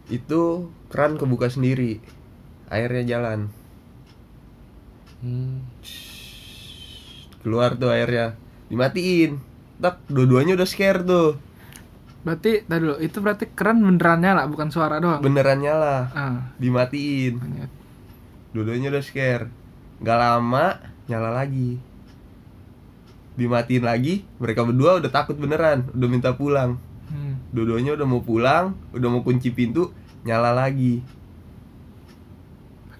Itu 0.09 0.73
keran 0.89 1.21
kebuka 1.21 1.51
sendiri. 1.51 2.01
Airnya 2.71 3.03
jalan. 3.05 3.51
hmm. 5.21 5.61
Keluar 7.41 7.77
tuh 7.77 7.89
airnya. 7.89 8.38
Dimatiin. 8.69 9.41
Tak, 9.82 10.06
dua-duanya 10.08 10.54
udah 10.54 10.67
scare 10.69 11.01
tuh. 11.01 11.38
Berarti 12.21 12.62
tadi 12.69 12.86
dulu 12.86 12.95
itu 13.01 13.17
berarti 13.17 13.49
keran 13.49 13.82
beneran 13.82 14.21
nyala 14.21 14.45
bukan 14.45 14.69
suara 14.69 15.01
doang. 15.01 15.25
Beneran 15.25 15.58
nyala. 15.58 16.13
ah. 16.13 16.38
Dimatiin. 16.62 17.34
makanya. 17.41 17.65
Dua-duanya 18.54 18.93
udah 18.93 19.04
scare. 19.04 19.49
Gak 20.06 20.17
lama 20.21 20.77
nyala 21.10 21.34
lagi. 21.34 21.82
Dimatiin 23.32 23.88
lagi, 23.88 24.27
mereka 24.38 24.62
berdua 24.67 25.01
udah 25.01 25.10
takut 25.10 25.34
beneran, 25.39 25.88
udah 25.95 26.10
minta 26.12 26.36
pulang. 26.36 26.77
Hmm. 27.10 27.39
Dua-duanya 27.49 27.97
udah 27.97 28.06
mau 28.06 28.21
pulang, 28.21 28.75
udah 28.93 29.08
mau 29.08 29.23
kunci 29.25 29.49
pintu, 29.49 29.89
nyala 30.27 30.54
lagi. 30.54 31.01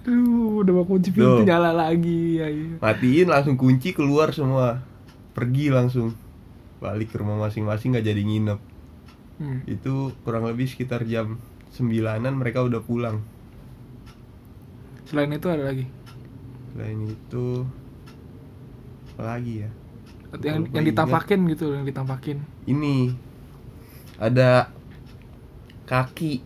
Aduh, 0.02 0.66
udah 0.66 0.74
mau 0.74 0.86
kunci 0.86 1.14
pintu 1.14 1.42
Tuh. 1.42 1.46
nyala 1.46 1.72
lagi. 1.74 2.42
Ya, 2.42 2.48
iya. 2.50 2.78
Matiin 2.82 3.28
langsung 3.30 3.56
kunci 3.56 3.94
keluar 3.94 4.34
semua. 4.34 4.82
Pergi 5.38 5.70
langsung. 5.70 6.18
Balik 6.82 7.14
ke 7.14 7.22
rumah 7.22 7.38
masing-masing 7.38 7.94
nggak 7.94 8.06
jadi 8.10 8.22
nginep. 8.26 8.60
Hmm. 9.38 9.60
Itu 9.70 10.14
kurang 10.26 10.50
lebih 10.50 10.66
sekitar 10.66 11.06
jam 11.06 11.38
9-an 11.72 12.34
mereka 12.36 12.66
udah 12.66 12.82
pulang. 12.82 13.22
selain 15.06 15.32
itu 15.36 15.48
ada 15.52 15.64
lagi 15.68 15.86
selain 16.72 17.00
itu 17.04 17.68
apa 19.12 19.24
lagi 19.36 19.68
ya 19.68 19.70
yang 20.40 20.64
yang 20.72 20.88
ingat. 20.88 20.96
ditampakin 20.96 21.40
gitu 21.52 21.76
yang 21.76 21.84
ditampakin 21.84 22.38
ini 22.64 23.12
ada 24.16 24.72
kaki 25.84 26.40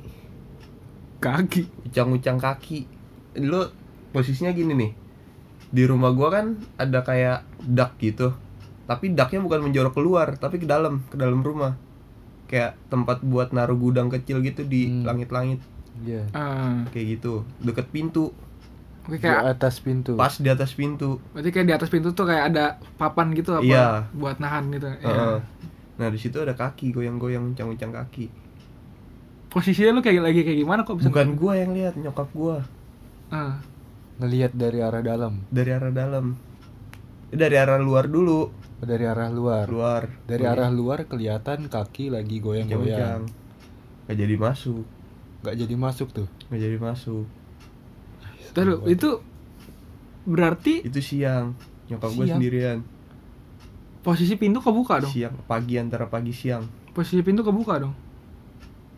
kaki 1.22 1.70
ucang-ucang 1.86 2.42
kaki 2.42 2.90
lu 3.38 3.68
posisinya 4.10 4.50
gini 4.50 4.74
nih 4.74 4.92
di 5.68 5.84
rumah 5.84 6.10
gua 6.10 6.32
kan 6.32 6.46
ada 6.76 7.02
kayak 7.02 7.44
dak 7.62 7.98
gitu 7.98 8.32
tapi 8.86 9.12
daknya 9.12 9.42
bukan 9.42 9.60
menjorok 9.62 9.94
keluar 9.94 10.28
tapi 10.34 10.56
ke 10.56 10.66
dalam 10.66 11.02
ke 11.04 11.16
dalam 11.16 11.40
rumah 11.40 11.76
kayak 12.46 12.78
tempat 12.88 13.20
buat 13.20 13.50
naruh 13.50 13.76
gudang 13.76 14.08
kecil 14.08 14.40
gitu 14.40 14.62
di 14.64 14.88
Hmm. 14.88 15.04
langit-langit 15.04 15.60
Iya. 15.98 16.28
Ah, 16.32 16.84
kayak 16.90 17.18
gitu 17.18 17.42
deket 17.58 17.88
pintu 17.88 18.30
oke 19.02 19.12
Di 19.12 19.18
kayak 19.18 19.56
atas 19.56 19.80
pintu. 19.80 20.14
pas 20.14 20.32
di 20.34 20.48
atas 20.48 20.72
pintu 20.72 21.18
berarti 21.32 21.50
kayak 21.50 21.66
di 21.66 21.74
atas 21.74 21.90
pintu 21.90 22.12
tuh 22.12 22.24
kayak 22.24 22.52
ada 22.52 22.66
papan 22.94 23.32
gitu 23.32 23.52
apa 23.54 23.64
Iya. 23.64 23.88
buat 24.12 24.38
nahan 24.38 24.70
gitu 24.70 24.86
ya. 24.86 24.98
Heeh. 25.02 25.38
nah 25.96 26.08
di 26.08 26.18
situ 26.18 26.36
ada 26.38 26.52
kaki 26.52 26.92
goyang-goyang 26.92 27.48
uncang-uncang 27.48 27.96
kaki 27.96 28.28
posisinya 29.48 29.92
lu 29.92 30.02
kayak 30.02 30.20
lagi 30.22 30.44
kayak 30.44 30.60
gimana 30.60 30.84
kok 30.84 31.00
bisa 31.00 31.08
bukan 31.08 31.32
gua 31.34 31.54
yang 31.56 31.72
lihat 31.72 31.96
nyokap 31.96 32.28
gua 32.30 32.60
Ah, 33.34 33.62
Ngelihat 34.16 34.56
dari 34.56 34.80
arah 34.80 35.04
dalam, 35.04 35.44
dari 35.52 35.76
arah 35.76 35.92
dalam. 35.92 36.40
Eh, 37.34 37.38
dari 37.38 37.60
arah 37.60 37.76
luar 37.76 38.08
dulu. 38.08 38.48
Dari 38.80 39.04
arah 39.04 39.28
luar. 39.28 39.68
luar. 39.68 40.04
Dari 40.24 40.48
arah 40.48 40.72
luar 40.72 41.04
kelihatan 41.04 41.68
kaki 41.68 42.14
lagi 42.14 42.40
goyang-goyang. 42.40 43.28
nggak 44.06 44.18
jadi 44.18 44.36
masuk. 44.38 44.86
Gak 45.44 45.56
jadi 45.62 45.76
masuk 45.78 46.08
tuh. 46.16 46.28
nggak 46.48 46.62
jadi 46.62 46.78
masuk. 46.80 47.26
Terus 48.56 48.80
itu 48.88 49.10
berarti 50.24 50.86
itu 50.88 51.02
siang. 51.04 51.58
Nyokap 51.92 52.10
gue 52.16 52.26
sendirian. 52.30 52.80
Posisi 54.00 54.38
pintu 54.38 54.62
kebuka 54.62 55.04
dong? 55.04 55.12
Siang. 55.12 55.36
Pagi 55.50 55.76
antara 55.76 56.08
pagi 56.08 56.32
siang. 56.32 56.64
Posisi 56.96 57.20
pintu 57.26 57.44
kebuka 57.44 57.82
dong 57.82 58.05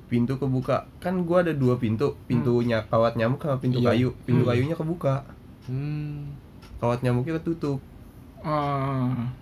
pintu 0.07 0.35
kebuka. 0.35 0.87
Kan 0.97 1.21
gua 1.21 1.39
ada 1.39 1.51
dua 1.51 1.75
pintu 1.75 2.15
pintunya 2.23 2.83
kawat 2.83 3.13
nyamuk 3.13 3.39
sama 3.39 3.57
pintu 3.57 3.77
Iya. 3.77 3.91
kayu. 3.91 4.09
Pintu 4.23 4.41
Hmm. 4.41 4.49
kayunya 4.49 4.75
kebuka. 4.75 5.15
Hmm. 5.65 6.31
kawat 6.77 7.01
nyamuknya 7.01 7.37
ketutup. 7.37 7.81
Ah, 8.39 9.33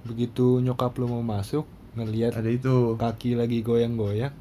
Begitu 0.00 0.60
nyokap 0.60 0.96
lu 0.96 1.06
mau 1.06 1.20
masuk, 1.20 1.64
ngelihat 1.92 2.32
ada 2.32 2.48
itu. 2.48 2.96
kaki 2.96 3.34
lagi 3.34 3.60
goyang-goyang, 3.60 4.32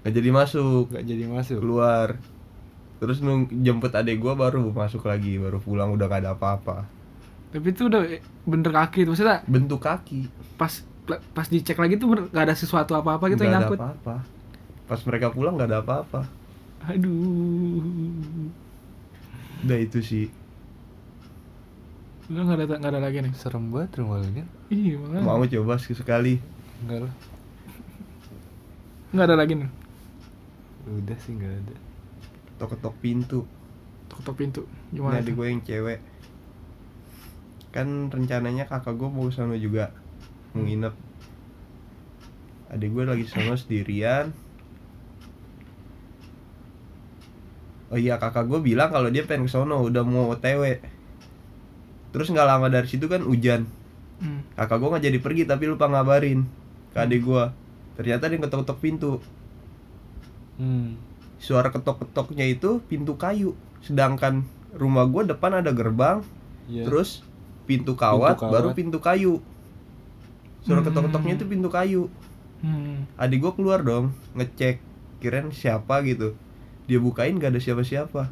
nggak 0.00 0.12
jadi 0.12 0.30
masuk. 0.30 0.90
Gak 0.90 1.04
jadi 1.04 1.24
masuk. 1.26 1.58
keluar. 1.58 2.16
Terus 2.96 3.20
nung 3.20 3.44
jemput 3.54 3.92
adek 3.92 4.16
gua 4.16 4.32
baru 4.34 4.72
masuk 4.72 5.04
lagi 5.04 5.36
baru 5.36 5.56
pulang 5.56 5.92
udah 5.92 6.06
gak 6.06 6.20
ada 6.22 6.30
apa-apa. 6.32 6.88
Tapi 7.48 7.66
itu 7.66 7.86
udah 7.86 8.02
bener 8.42 8.70
kaki 8.70 9.04
tuh 9.04 9.12
maksudnya 9.12 9.40
bentuk 9.46 9.78
kaki. 9.78 10.28
pas 10.56 10.72
pas 11.06 11.46
dicek 11.46 11.76
lagi 11.76 11.94
tuh 11.94 12.08
bener- 12.08 12.26
nggak 12.26 12.44
ada 12.44 12.56
sesuatu 12.56 12.92
apa 12.92 13.14
apa 13.14 13.24
gitu 13.28 13.38
nggak 13.38 13.46
yang 13.46 13.54
ada 13.54 13.60
nyangkut? 13.62 13.78
apa-apa 13.78 14.16
pas 14.86 15.02
mereka 15.02 15.34
pulang 15.34 15.58
nggak 15.58 15.70
ada 15.70 15.82
apa-apa. 15.82 16.30
Aduh. 16.86 17.82
Udah 19.66 19.78
itu 19.82 19.98
sih. 19.98 20.26
Udah 22.30 22.42
nggak 22.46 22.58
ada 22.62 22.74
nggak 22.78 22.92
ada 22.94 23.00
lagi 23.02 23.18
nih? 23.26 23.32
Serem 23.34 23.74
banget 23.74 23.98
rumah 23.98 24.22
lu 24.22 24.30
kan? 24.30 24.46
iya 24.70 24.94
makanya. 24.94 25.26
Mau 25.26 25.42
coba 25.42 25.74
sekali. 25.82 26.38
Enggak 26.86 27.10
lah. 27.10 27.14
nggak 29.10 29.26
ada 29.26 29.36
lagi 29.38 29.52
nih? 29.58 29.70
Udah 30.86 31.18
sih 31.18 31.34
nggak 31.34 31.54
ada. 31.66 31.76
ketok-ketok 32.56 32.94
pintu. 33.02 33.40
Ketok 34.06 34.36
pintu. 34.38 34.62
Ini 34.94 35.02
gimana 35.02 35.18
adik 35.18 35.34
tuh? 35.34 35.36
gue 35.42 35.46
yang 35.50 35.62
cewek. 35.66 36.00
Kan 37.74 38.08
rencananya 38.08 38.70
kakak 38.70 38.94
gue 38.94 39.10
mau 39.10 39.26
sana 39.34 39.58
juga. 39.58 39.90
Mau 40.54 40.62
nginep. 40.62 40.94
Adik 42.70 42.90
gue 42.94 43.02
lagi 43.02 43.26
sana 43.26 43.58
sendirian 43.58 44.45
Oh 47.86 47.96
iya 47.96 48.16
kakak 48.16 48.46
gue 48.46 48.58
bilang 48.58 48.90
kalau 48.90 49.06
dia 49.08 49.22
pengen 49.22 49.46
ke 49.46 49.52
sono 49.52 49.78
udah 49.80 50.02
mau 50.02 50.30
otw 50.30 50.62
Terus 52.10 52.26
nggak 52.28 52.46
lama 52.46 52.66
dari 52.66 52.86
situ 52.86 53.06
kan 53.06 53.22
hujan 53.22 53.66
Hmm. 54.16 54.40
Kakak 54.56 54.80
gue 54.80 54.88
nggak 54.88 55.04
jadi 55.04 55.18
pergi 55.20 55.42
tapi 55.44 55.68
lupa 55.68 55.86
ngabarin 55.86 56.48
ke 56.90 56.98
adik 56.98 57.20
gue 57.20 57.44
Ternyata 57.94 58.26
dia 58.26 58.38
ketok-ketok 58.38 58.78
pintu 58.80 59.12
Hmm. 60.56 60.96
Suara 61.36 61.68
ketok-ketoknya 61.68 62.48
itu 62.48 62.80
pintu 62.82 63.14
kayu 63.14 63.52
Sedangkan 63.80 64.48
rumah 64.72 65.04
gue 65.04 65.28
depan 65.28 65.60
ada 65.60 65.68
gerbang 65.70 66.24
Iya. 66.66 66.82
Terus 66.82 67.22
pintu 67.62 67.94
kawat, 67.94 68.34
Pintu 68.34 68.42
kawat. 68.42 68.52
baru 68.52 68.68
pintu 68.72 68.98
kayu. 68.98 69.34
Suara 70.62 70.80
Hmm. 70.80 70.86
ketok-ketoknya 70.86 71.34
itu 71.34 71.46
pintu 71.46 71.68
kayu. 71.68 72.02
Hmm. 72.58 73.06
Adik 73.14 73.38
gua 73.38 73.52
keluar 73.52 73.82
dong, 73.82 74.10
ngecek 74.34 74.82
kirain 75.18 75.50
siapa 75.50 76.02
gitu. 76.02 76.34
Dia 76.86 76.98
bukain 77.02 77.34
gak 77.36 77.54
ada 77.54 77.60
siapa-siapa. 77.60 78.30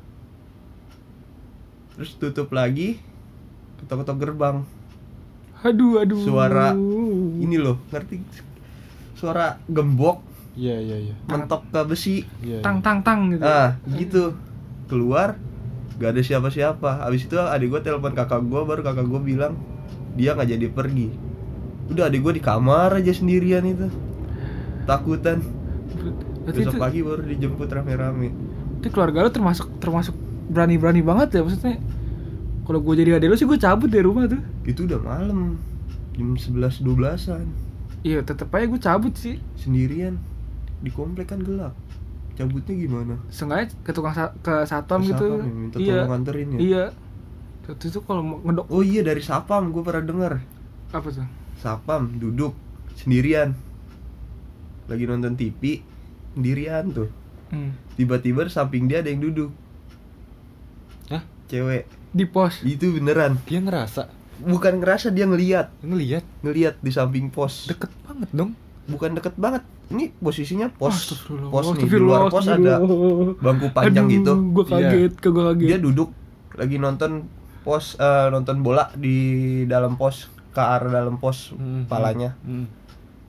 Terus 1.95 2.11
tutup 2.19 2.51
lagi, 2.51 2.99
ketok-ketok 3.83 4.19
gerbang. 4.19 4.57
aduh 5.65 5.97
aduh 6.05 6.21
Suara 6.21 6.77
Ini 7.41 7.57
loh, 7.57 7.81
ngerti? 7.89 8.21
Suara 9.17 9.57
gembok 9.65 10.21
Iya 10.55 10.77
iya 10.79 10.97
iya. 11.11 11.15
mentok 11.27 11.67
ke 11.73 11.81
besi. 11.83 12.23
Iya. 12.39 12.63
tang 12.63 12.79
tang 12.79 13.03
tang 13.03 13.33
gitu 13.35 13.43
Ah, 13.43 13.75
gitu. 13.99 14.39
Keluar, 14.87 15.35
gak 15.99 16.15
ada 16.15 16.23
siapa-siapa. 16.23 17.03
Habis 17.03 17.27
itu 17.27 17.35
adik 17.35 17.75
gue 17.75 17.81
telepon 17.83 18.15
kakak 18.15 18.45
gue, 18.47 18.61
baru 18.63 18.87
kakak 18.87 19.07
gue 19.09 19.21
bilang 19.25 19.59
dia 20.15 20.31
nggak 20.39 20.47
jadi 20.47 20.67
pergi. 20.71 21.09
Udah 21.91 22.07
adik 22.07 22.23
gue 22.23 22.39
di 22.39 22.43
kamar 22.45 23.03
aja 23.03 23.11
sendirian 23.11 23.67
itu, 23.67 23.91
takutan. 24.87 25.43
Berarti 26.45 26.61
Besok 26.61 26.71
itu, 26.71 26.81
pagi 26.81 27.01
baru 27.01 27.23
dijemput 27.23 27.69
rame-rame. 27.69 28.29
itu 28.77 28.89
keluarga 28.89 29.25
lu 29.25 29.31
termasuk 29.31 29.67
termasuk 29.79 30.13
berani 30.47 30.77
berani 30.77 31.01
banget 31.01 31.29
ya 31.31 31.41
maksudnya 31.41 31.81
kalau 32.63 32.79
gue 32.79 32.95
jadi 32.95 33.17
adek 33.17 33.29
lu 33.29 33.37
sih 33.37 33.45
gue 33.45 33.57
cabut 33.57 33.89
dari 33.89 34.01
rumah 34.01 34.25
tuh 34.25 34.41
Itu 34.63 34.85
udah 34.85 34.97
malam, 34.99 35.57
jam 36.13 36.29
11 36.33 36.81
12-an, 36.81 37.45
iya 38.01 38.21
tetep 38.21 38.49
aja 38.51 38.65
gue 38.65 38.79
cabut 38.79 39.13
sih 39.15 39.37
sendirian. 39.55 40.17
Di 40.79 40.89
komplek 40.89 41.27
kan 41.27 41.41
gelap. 41.41 41.73
Cabutnya 42.35 42.75
gimana? 42.75 43.15
sengaja 43.29 43.73
ke 43.79 43.91
tukang 43.91 44.13
sa- 44.13 44.35
ke 44.37 44.65
satpam 44.65 45.01
Ke 45.01 45.07
gitu 45.07 45.25
ya, 45.31 45.45
minta 45.47 45.77
iya 45.79 45.97
tolong 45.99 46.13
anterin 46.15 46.49
ya. 46.51 46.59
iya 46.59 46.85
itu 47.65 48.01
kalau 48.03 48.21
mau 48.21 48.37
ngedok 48.43 48.67
Oh 48.69 48.83
iya 48.83 49.01
dari 49.01 49.21
Sapam 49.21 49.73
gue 49.73 49.81
pernah 49.81 50.05
denger. 50.05 50.33
apa 50.91 51.09
tuh 51.09 51.25
Sapam 51.57 52.13
duduk 52.15 52.53
sendirian. 52.95 53.57
Lagi 54.85 55.05
nonton 55.05 55.33
TV 55.35 55.81
sendirian 56.35 56.85
tuh. 56.91 57.09
hmm. 57.49 57.71
tiba-tiba 57.95 58.45
di 58.45 58.51
samping 58.51 58.85
dia 58.85 58.99
ada 58.99 59.09
yang 59.09 59.23
duduk. 59.23 59.51
Hah? 61.09 61.23
cewek. 61.47 61.85
Di 62.11 62.25
pos? 62.25 62.63
Itu 62.63 62.91
beneran. 62.93 63.39
Dia 63.45 63.61
ngerasa? 63.61 64.09
Bukan 64.41 64.79
ngerasa 64.79 65.11
dia 65.11 65.25
ngeliat. 65.25 65.71
Ngelihat 65.81 66.25
ngeliat 66.41 66.75
di 66.79 66.91
samping 66.91 67.29
pos. 67.29 67.67
Deket 67.67 67.91
banget 68.03 68.31
dong. 68.31 68.53
bukan 68.85 69.15
deket 69.15 69.33
banget. 69.35 69.65
Ini 69.87 70.13
posisinya 70.15 70.69
pos. 70.71 70.93
Astagfirullah, 71.09 71.51
pos 71.51 71.67
nih 71.73 71.85
di 71.85 71.99
luar 71.99 72.23
pos 72.29 72.45
ada 72.45 72.75
bangku 73.35 73.69
panjang 73.71 74.05
Aduh, 74.05 74.15
gitu. 74.15 74.33
gue 74.51 74.65
kaget 74.67 75.13
ke 75.15 75.29
gue 75.29 75.45
kaget. 75.47 75.67
Dia 75.67 75.79
duduk 75.79 76.11
lagi 76.53 76.77
nonton 76.77 77.25
pos 77.63 77.97
eh, 77.97 78.27
nonton 78.29 78.61
bola 78.61 78.93
di 78.95 79.17
dalam 79.65 79.97
pos 79.97 80.29
ke 80.51 80.61
arah 80.61 80.91
dalam 80.93 81.17
pos 81.17 81.51
Hmm, 81.51 81.85
palanya. 81.85 82.37
Hmm. 82.41 82.69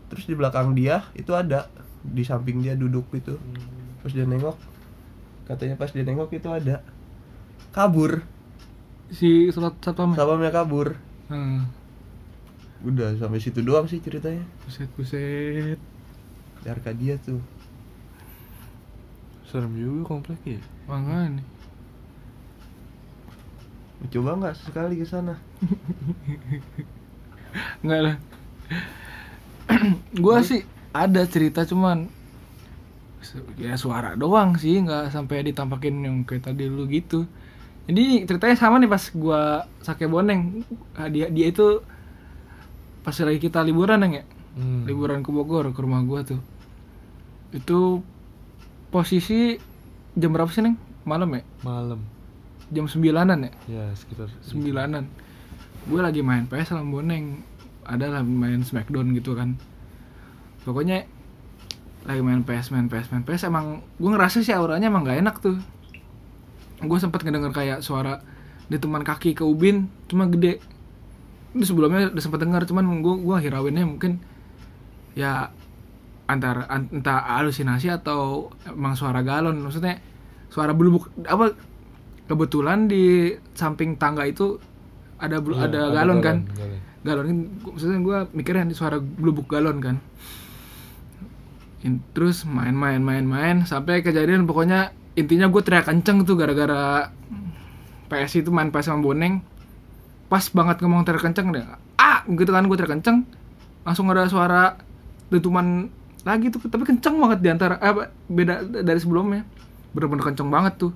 terus 0.05 0.27
di 0.27 0.33
belakang 0.33 0.71
dia 0.71 1.01
itu 1.13 1.31
ada 1.31 1.65
di 2.13 2.23
samping 2.27 2.61
dia 2.61 2.77
duduk 2.77 3.09
gitu 3.15 3.39
terus 4.01 4.13
dia 4.13 4.25
nengok 4.27 4.57
katanya 5.49 5.75
pas 5.77 5.89
dia 5.89 6.05
nengok 6.05 6.29
itu 6.33 6.49
ada 6.49 6.81
kabur 7.73 8.21
si 9.09 9.49
surat 9.53 9.77
satpam 9.81 10.13
ya? 10.13 10.17
Sapamnya 10.17 10.51
kabur 10.53 10.97
hmm. 11.29 11.61
Udah 12.85 13.17
sampai 13.17 13.41
situ 13.41 13.65
doang 13.65 13.89
sih 13.89 13.97
ceritanya 13.97 14.45
buset 14.65 14.89
buset 14.93 15.79
Di 16.61 16.67
Arkadia 16.69 17.17
tuh 17.17 17.41
Serem 19.45 19.73
juga 19.77 20.09
komplek 20.09 20.41
ya. 20.45 20.61
makanya 20.89 21.41
Mau 24.01 24.07
Coba 24.11 24.37
nggak 24.37 24.55
sekali 24.59 25.01
ke 25.01 25.05
sana? 25.07 25.39
Enggak 27.81 28.01
lah. 28.03 28.15
gua 30.23 30.43
sih 30.43 30.67
ada 30.95 31.27
cerita 31.27 31.67
cuman 31.67 32.07
ya 33.59 33.75
suara 33.75 34.13
doang 34.15 34.55
sih, 34.55 34.79
nggak 34.79 35.11
sampai 35.11 35.43
ditampakin 35.43 35.95
yang 35.99 36.15
kayak 36.23 36.47
tadi 36.47 36.69
lu 36.69 36.85
gitu. 36.87 37.25
Jadi 37.85 38.23
ceritanya 38.23 38.55
sama 38.55 38.79
nih 38.79 38.87
pas 38.87 39.03
gua 39.13 39.41
sake 39.83 40.07
boneng. 40.07 40.63
Ah, 40.95 41.09
Dia 41.09 41.27
dia 41.27 41.51
itu 41.51 41.83
pas 43.03 43.13
lagi 43.13 43.37
kita 43.37 43.61
liburan 43.61 44.01
Neng, 44.01 44.13
ya. 44.17 44.25
Hmm. 44.55 44.87
Liburan 44.87 45.21
ke 45.21 45.29
Bogor 45.29 45.69
ke 45.69 45.79
rumah 45.83 46.01
gua 46.01 46.23
tuh. 46.23 46.39
Itu 47.51 48.01
posisi 48.89 49.57
jam 50.13 50.31
berapa 50.31 50.49
sih, 50.49 50.63
Neng? 50.63 50.77
Malam 51.03 51.29
ya? 51.35 51.43
Malam. 51.61 52.01
jam 52.65 52.89
sembilanan 52.89 53.45
ya 53.45 53.51
ya 53.69 53.85
sekitar 53.93 54.25
sembilanan 54.41 55.05
gue 55.85 56.01
lagi 56.01 56.25
main 56.25 56.49
PS 56.49 56.73
sama 56.73 56.81
boneng 56.81 57.45
ada 57.85 58.09
lah 58.09 58.25
main 58.25 58.65
Smackdown 58.65 59.13
gitu 59.13 59.37
kan 59.37 59.53
pokoknya 60.65 61.05
lagi 62.03 62.21
main 62.21 62.41
PS 62.41 62.69
main 62.69 62.85
PS 62.85 63.09
main 63.09 63.21
PS 63.21 63.45
emang 63.45 63.65
gue 63.95 64.09
ngerasa 64.09 64.41
sih 64.41 64.51
auranya 64.51 64.89
emang 64.89 65.01
gak 65.01 65.21
enak 65.21 65.35
tuh. 65.39 65.57
Gue 66.77 66.97
sempet 66.97 67.21
ngedenger 67.21 67.49
kayak 67.49 67.79
suara 67.79 68.21
di 68.65 68.77
teman 68.77 69.01
kaki 69.01 69.33
ke 69.33 69.41
ubin 69.41 69.87
cuma 70.05 70.25
gede. 70.25 70.61
Itu 71.51 71.65
sebelumnya 71.65 72.09
udah 72.09 72.19
sempet 72.19 72.41
denger 72.41 72.65
cuman 72.65 73.01
gue 73.01 73.15
gue 73.15 73.35
hirauinnya 73.39 73.85
mungkin 73.85 74.21
ya 75.13 75.49
antara 76.25 76.65
an- 76.67 76.89
entah 76.91 77.21
halusinasi 77.37 77.89
atau 77.89 78.49
emang 78.65 78.93
suara 78.93 79.21
galon. 79.21 79.57
Maksudnya 79.57 79.97
suara 80.49 80.73
belubuk 80.73 81.09
apa 81.25 81.53
kebetulan 82.25 82.85
di 82.85 83.33
samping 83.53 83.97
tangga 83.97 84.25
itu 84.25 84.57
ada 85.17 85.39
belu- 85.39 85.57
Iya, 85.57 85.69
ada 85.69 85.81
galon 85.89 86.19
kan. 86.19 86.37
galon. 86.49 86.79
galon. 87.01 87.25
Gua- 87.61 87.73
maksudnya 87.73 87.97
gue 87.97 88.17
mikirnya 88.33 88.65
suara 88.73 88.97
belubuk 88.97 89.45
galon 89.47 89.77
kan 89.79 89.97
terus 92.11 92.43
main-main 92.43 92.97
main-main 92.97 93.61
sampai 93.63 94.01
kejadian 94.01 94.49
pokoknya 94.49 94.89
intinya 95.13 95.47
gue 95.47 95.61
teriak 95.61 95.85
kenceng 95.85 96.25
tuh 96.25 96.35
gara-gara 96.35 97.13
PS 98.05 98.41
itu 98.41 98.49
main 98.49 98.69
PS 98.69 98.89
sama 98.89 99.01
boneng. 99.01 99.41
Pas 100.25 100.41
banget 100.49 100.81
ngomong 100.81 101.05
teriak 101.05 101.23
kenceng 101.23 101.53
deh 101.53 101.63
ah 101.95 102.25
gitu 102.25 102.49
kan 102.49 102.65
gue 102.65 102.77
teriak 102.77 102.99
kenceng. 102.99 103.23
Langsung 103.85 104.09
ada 104.09 104.25
suara 104.25 104.75
dentuman 105.29 105.89
lagi 106.25 106.49
tuh 106.49 106.61
tapi 106.65 106.83
kenceng 106.83 107.21
banget 107.21 107.39
di 107.41 107.49
antara 107.53 107.77
eh, 107.77 107.89
apa, 107.93 108.03
beda 108.27 108.65
dari 108.81 108.97
sebelumnya. 108.97 109.45
Bener-bener 109.93 110.25
kenceng 110.25 110.49
banget 110.49 110.73
tuh. 110.81 110.91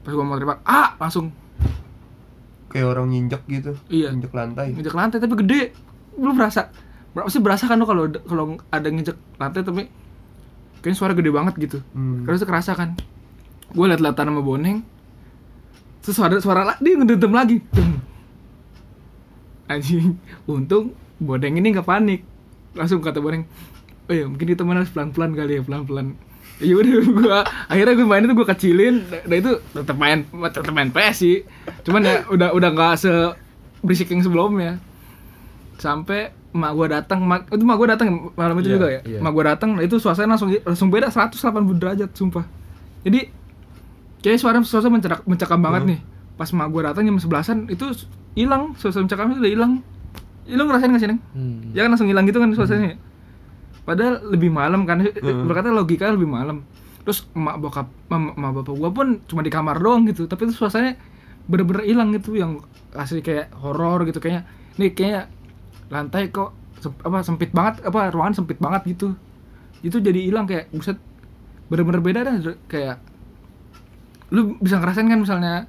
Pas 0.00 0.10
gue 0.10 0.24
mau 0.24 0.34
teriak 0.34 0.64
ah 0.64 0.96
langsung. 0.96 1.28
Kayak 2.70 2.86
orang 2.96 3.10
nginjek 3.10 3.42
gitu 3.50 3.72
Iya. 3.90 4.14
nginjek 4.14 4.32
lantai. 4.32 4.72
Nginjek 4.72 4.96
lantai 4.96 5.18
tapi 5.20 5.34
gede. 5.44 5.62
Lu 6.16 6.32
berasa 6.32 6.72
berapa 7.10 7.28
sih 7.28 7.42
berasa 7.42 7.66
kan 7.66 7.76
lu 7.78 7.86
kalau 7.88 8.06
kalau 8.24 8.44
ada 8.70 8.86
nginjek 8.86 9.18
lantai 9.36 9.66
tapi 9.66 9.90
kayaknya 10.80 10.96
suara 10.96 11.12
gede 11.12 11.30
banget 11.34 11.54
gitu. 11.58 11.78
Hmm. 11.92 12.24
terus 12.24 12.42
kerasa 12.46 12.74
kan. 12.78 12.94
Gue 13.70 13.86
liat 13.86 14.02
latan 14.02 14.30
sama 14.30 14.42
boneng 14.42 14.82
terus 16.00 16.16
suara 16.16 16.40
suara 16.40 16.74
dia 16.78 16.96
ngedentem 16.96 17.32
lagi. 17.32 17.58
Anjing. 19.70 20.18
Untung 20.50 20.94
boneng 21.20 21.58
ini 21.58 21.74
nggak 21.74 21.86
panik. 21.86 22.22
Langsung 22.74 23.02
kata 23.02 23.18
boneng 23.18 23.46
oh 24.10 24.14
ya 24.14 24.26
mungkin 24.26 24.46
kita 24.50 24.66
harus 24.66 24.90
pelan 24.90 25.14
pelan 25.14 25.38
kali 25.38 25.58
ya 25.58 25.62
pelan 25.62 25.86
pelan 25.86 26.06
ya 26.58 26.74
udah 26.74 26.92
gua 27.14 27.38
akhirnya 27.70 27.94
gue 27.94 28.04
main 28.04 28.26
itu 28.26 28.34
gue 28.34 28.48
kecilin 28.50 28.94
dan 29.06 29.36
itu 29.38 29.52
tetap 29.70 29.96
main 29.96 30.26
tetap 30.50 30.74
main 30.74 30.90
PS 30.90 31.16
sih. 31.16 31.36
Cuman 31.86 32.04
ya 32.04 32.14
udah 32.28 32.48
udah 32.52 32.68
nggak 32.74 32.94
se 33.00 33.12
berisik 33.80 34.12
yang 34.12 34.20
sebelumnya. 34.20 34.76
Sampai 35.80 36.34
mak 36.50 36.72
gue 36.72 36.86
datang 36.88 37.20
mak 37.20 37.46
itu 37.48 37.62
mak 37.62 37.76
gue 37.76 37.88
datang 37.88 38.06
malam 38.32 38.56
itu 38.56 38.68
Iya, 38.68 38.74
juga 38.74 38.86
ya? 38.88 39.00
iya. 39.04 39.18
mak 39.18 39.32
gue 39.32 39.44
datang 39.44 39.70
itu 39.78 39.96
suasana 39.96 40.34
langsung 40.34 40.50
langsung 40.50 40.88
beda 40.88 41.06
180 41.06 41.30
derajat 41.76 42.10
sumpah. 42.10 42.42
Jadi 43.00 43.30
kayak 44.20 44.36
suara 44.36 44.58
suasana 44.60 44.92
mencekam, 44.92 45.20
mencekam 45.24 45.58
banget 45.58 45.82
Hmm. 45.82 45.90
nih. 45.90 46.00
Pas 46.34 46.50
mak 46.50 46.68
gue 46.68 46.82
datang 46.82 47.02
jam 47.02 47.16
sebelasan 47.16 47.58
itu 47.66 47.86
hilang 48.32 48.74
suasana 48.74 49.04
mencekamnya 49.04 49.36
udah 49.38 49.50
hilang. 49.50 49.72
Ya, 50.42 50.54
lu 50.54 50.64
ngerasain 50.64 50.90
gak 50.90 50.98
sih 50.98 51.06
neng? 51.06 51.20
Hmm. 51.30 51.70
ya 51.70 51.80
kan 51.80 51.90
langsung 51.90 52.06
hilang 52.06 52.24
gitu 52.24 52.36
kan 52.36 52.50
suasananya 52.50 52.98
padahal 53.80 54.22
lebih 54.28 54.50
malam 54.50 54.82
kan 54.84 55.00
Hmm. 55.00 55.46
berkata 55.46 55.68
logika 55.68 56.08
lebih 56.08 56.26
malam. 56.26 56.66
Terus 57.00 57.24
emak 57.32 57.56
bokap 57.58 57.86
emak, 58.06 58.34
emak 58.34 58.50
bapak 58.56 58.74
gua 58.74 58.90
pun 58.90 59.06
cuma 59.24 59.40
di 59.40 59.48
kamar 59.48 59.78
doang 59.78 60.04
gitu 60.04 60.26
tapi 60.26 60.44
itu 60.44 60.54
suasananya 60.54 60.98
bener-bener 61.46 61.82
hilang 61.84 62.10
gitu 62.12 62.34
yang 62.34 62.58
asli 62.92 63.18
kayak 63.20 63.54
horor 63.56 64.02
gitu 64.04 64.18
kayaknya. 64.18 64.44
Nih 64.76 64.90
kayak 64.90 65.30
lantai 65.90 66.30
kok 66.30 66.54
sep- 66.78 67.02
apa 67.02 67.20
sempit 67.20 67.50
banget 67.50 67.82
apa 67.84 68.08
ruangan 68.08 68.40
sempit 68.40 68.56
banget 68.56 68.96
gitu. 68.96 69.12
Itu 69.82 69.98
jadi 69.98 70.22
hilang 70.22 70.46
kayak 70.46 70.70
buset 70.70 70.96
bener-bener 71.66 72.02
beda 72.02 72.20
dah 72.24 72.34
kayak 72.66 72.96
lu 74.30 74.54
bisa 74.58 74.78
ngerasain 74.78 75.06
kan 75.06 75.18
misalnya 75.18 75.66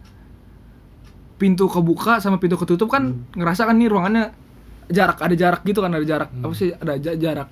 pintu 1.41 1.65
kebuka 1.65 2.21
sama 2.21 2.37
pintu 2.37 2.53
ketutup 2.57 2.85
kan 2.87 3.25
ngerasa 3.33 3.65
kan 3.65 3.73
nih 3.73 3.89
ruangannya 3.89 4.29
jarak 4.93 5.17
ada 5.17 5.33
jarak 5.33 5.61
gitu 5.65 5.81
kan 5.81 5.89
ada 5.89 6.05
jarak 6.05 6.29
apa 6.29 6.53
sih 6.53 6.69
ada 6.69 6.93
ja- 7.01 7.17
jarak 7.17 7.49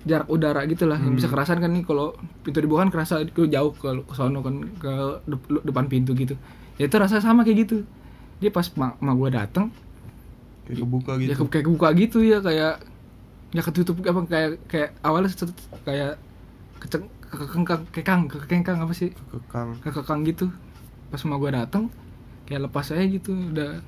jarak 0.00 0.28
udara 0.30 0.62
gitu 0.64 0.86
lah 0.86 0.96
yang 0.96 1.12
bisa 1.12 1.26
kerasan 1.26 1.58
kan 1.58 1.74
nih 1.74 1.82
kalau 1.82 2.14
pintu 2.40 2.62
dibuka 2.62 2.86
kan 2.86 2.90
kerasa 2.94 3.20
ke 3.26 3.50
jauh 3.50 3.74
ke 3.74 4.06
ke 4.06 4.14
sono 4.14 4.40
kan 4.40 4.62
ke 4.78 4.92
dep- 5.26 5.62
depan 5.66 5.90
pintu 5.90 6.14
gitu. 6.14 6.38
Ya 6.78 6.88
itu 6.88 6.96
rasa 6.96 7.20
sama 7.20 7.44
kayak 7.44 7.68
gitu. 7.68 7.84
Dia 8.40 8.48
pas 8.48 8.64
ma, 8.80 8.96
ma 8.96 9.12
gue 9.12 9.28
dateng 9.28 9.68
kayak 10.70 10.80
kebuka 10.80 11.12
gitu 11.18 11.28
ya 11.28 11.36
ke- 11.36 11.50
kayak 11.50 11.64
kebuka 11.66 11.88
gitu 11.98 12.18
ya 12.22 12.38
kayak 12.38 12.74
ya 13.50 13.60
ketutup 13.66 13.96
apa 14.06 14.20
kayak 14.30 14.50
kayak 14.70 14.90
awalnya 15.02 15.28
kayak 15.82 16.14
keceng 16.78 17.04
kekengkang 17.30 17.82
kekang 17.90 18.22
kekengkang 18.26 18.78
apa 18.78 18.94
sih? 18.94 19.10
Kekang 19.30 19.78
kekekang 19.82 20.20
gitu. 20.26 20.46
Pas 21.10 21.22
ma 21.26 21.38
gue 21.38 21.50
dateng 21.50 21.90
kayak 22.46 22.70
lepas 22.70 22.90
aja 22.90 23.02
gitu 23.02 23.34
udah 23.34 23.82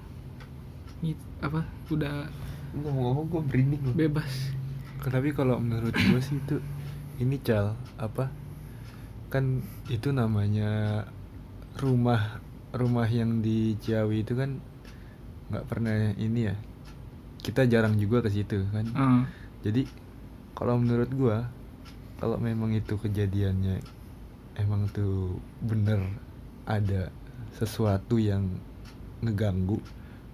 Gitu, 1.02 1.18
apa 1.42 1.66
udah 1.90 2.30
ngomong-ngomong 2.78 3.26
gue 3.26 3.40
merinding 3.50 3.82
loh. 3.82 3.94
bebas. 3.94 4.54
Tapi 5.02 5.34
kalau 5.34 5.58
menurut 5.58 5.90
gue 5.90 6.20
sih 6.22 6.38
itu 6.38 6.62
ini 7.18 7.42
cal 7.42 7.74
apa 7.98 8.30
kan 9.26 9.62
itu 9.88 10.14
namanya 10.14 11.02
rumah 11.74 12.38
rumah 12.70 13.06
yang 13.06 13.42
di 13.42 13.74
Ciawi 13.78 14.22
itu 14.22 14.38
kan 14.38 14.62
nggak 15.50 15.66
pernah 15.66 16.14
ini 16.14 16.46
ya 16.46 16.54
kita 17.42 17.66
jarang 17.66 17.98
juga 17.98 18.22
ke 18.22 18.30
situ 18.30 18.64
kan? 18.70 18.86
Heeh. 18.86 19.22
jadi 19.62 19.82
kalau 20.54 20.78
menurut 20.78 21.10
gua 21.10 21.50
kalau 22.16 22.38
memang 22.38 22.70
itu 22.70 22.94
kejadiannya 22.94 23.82
emang 24.54 24.86
tuh 24.90 25.36
bener 25.58 25.98
ada 26.64 27.10
sesuatu 27.52 28.16
yang 28.16 28.46
ngeganggu 29.20 29.82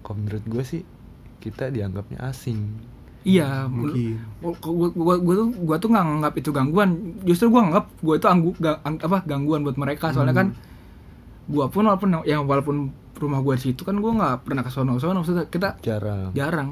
kalau 0.01 0.21
menurut 0.21 0.45
gua 0.45 0.61
sih 0.61 0.85
kita 1.39 1.71
dianggapnya 1.71 2.19
asing. 2.21 2.77
Iya 3.19 3.67
mungkin. 3.67 4.15
gua, 4.39 4.53
gua, 4.61 4.89
gua, 4.91 5.15
gua 5.19 5.33
tuh 5.35 5.47
gua 5.59 5.77
tuh 5.77 5.89
nggak 5.89 6.05
nganggap 6.05 6.33
itu 6.35 6.49
gangguan. 6.49 6.89
Justru 7.23 7.49
gua 7.49 7.61
nganggap 7.67 7.85
gua 7.99 8.15
itu 8.15 8.27
anggu, 8.27 8.49
ga- 8.57 8.81
ang- 8.81 9.01
apa 9.01 9.17
gangguan 9.25 9.61
buat 9.61 9.75
mereka. 9.75 10.11
Soalnya 10.11 10.35
kan 10.35 10.47
gua 11.45 11.65
pun 11.67 11.83
walaupun 11.83 12.09
yang 12.23 12.45
walaupun 12.45 12.91
rumah 13.17 13.41
gua 13.41 13.57
di 13.57 13.63
situ 13.67 13.81
kan 13.83 13.97
gua 13.97 14.11
nggak 14.15 14.35
pernah 14.45 14.63
ke 14.63 14.71
sono 14.71 14.95
sono 14.95 15.19
maksudnya 15.19 15.49
kita 15.49 15.75
jarang. 15.81 16.31
jarang 16.31 16.69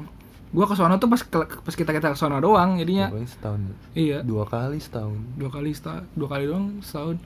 gua 0.48 0.64
ke 0.64 0.74
sono 0.74 0.96
tuh 0.96 1.12
pas 1.12 1.20
pas 1.64 1.74
kita 1.76 1.90
kita 1.92 2.08
ke 2.14 2.18
sono 2.18 2.40
doang 2.40 2.80
jadinya. 2.80 3.12
Pokoknya 3.12 3.28
setahun. 3.28 3.60
Iya. 3.92 4.18
Dua 4.24 4.44
kali 4.48 4.78
setahun. 4.80 5.18
Dua 5.36 5.50
kali 5.52 5.70
setahun 5.76 6.04
dua 6.16 6.28
kali 6.28 6.44
doang 6.48 6.66
setahun. 6.80 7.16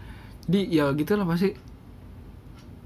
Jadi 0.50 0.60
ya 0.74 0.90
gitu 0.94 1.14
lah 1.14 1.26
pasti. 1.26 1.54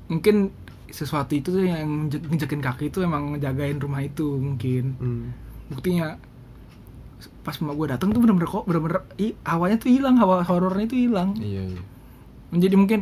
Mungkin 0.06 0.52
sesuatu 0.86 1.34
itu 1.34 1.50
tuh 1.50 1.66
yang 1.66 2.06
nge- 2.06 2.30
ngejekin 2.30 2.62
kaki 2.62 2.94
itu 2.94 3.02
emang 3.02 3.34
ngejagain 3.34 3.78
rumah 3.80 4.02
itu 4.04 4.38
mungkin. 4.38 4.84
Hmm. 5.00 5.24
buktinya 5.66 6.14
pas 7.42 7.58
emak 7.58 7.74
gue 7.74 7.86
datang 7.90 8.14
tuh 8.14 8.22
bener-bener 8.22 8.46
kok 8.46 8.64
bener-bener 8.70 9.02
i, 9.18 9.34
hawanya 9.42 9.82
tuh 9.82 9.90
hilang 9.90 10.14
hawa 10.18 10.46
horornya 10.46 10.86
itu 10.86 11.10
hilang. 11.10 11.34
Iya 11.38 11.74
iya. 11.74 11.82
Jadi 12.54 12.74
mungkin 12.78 13.00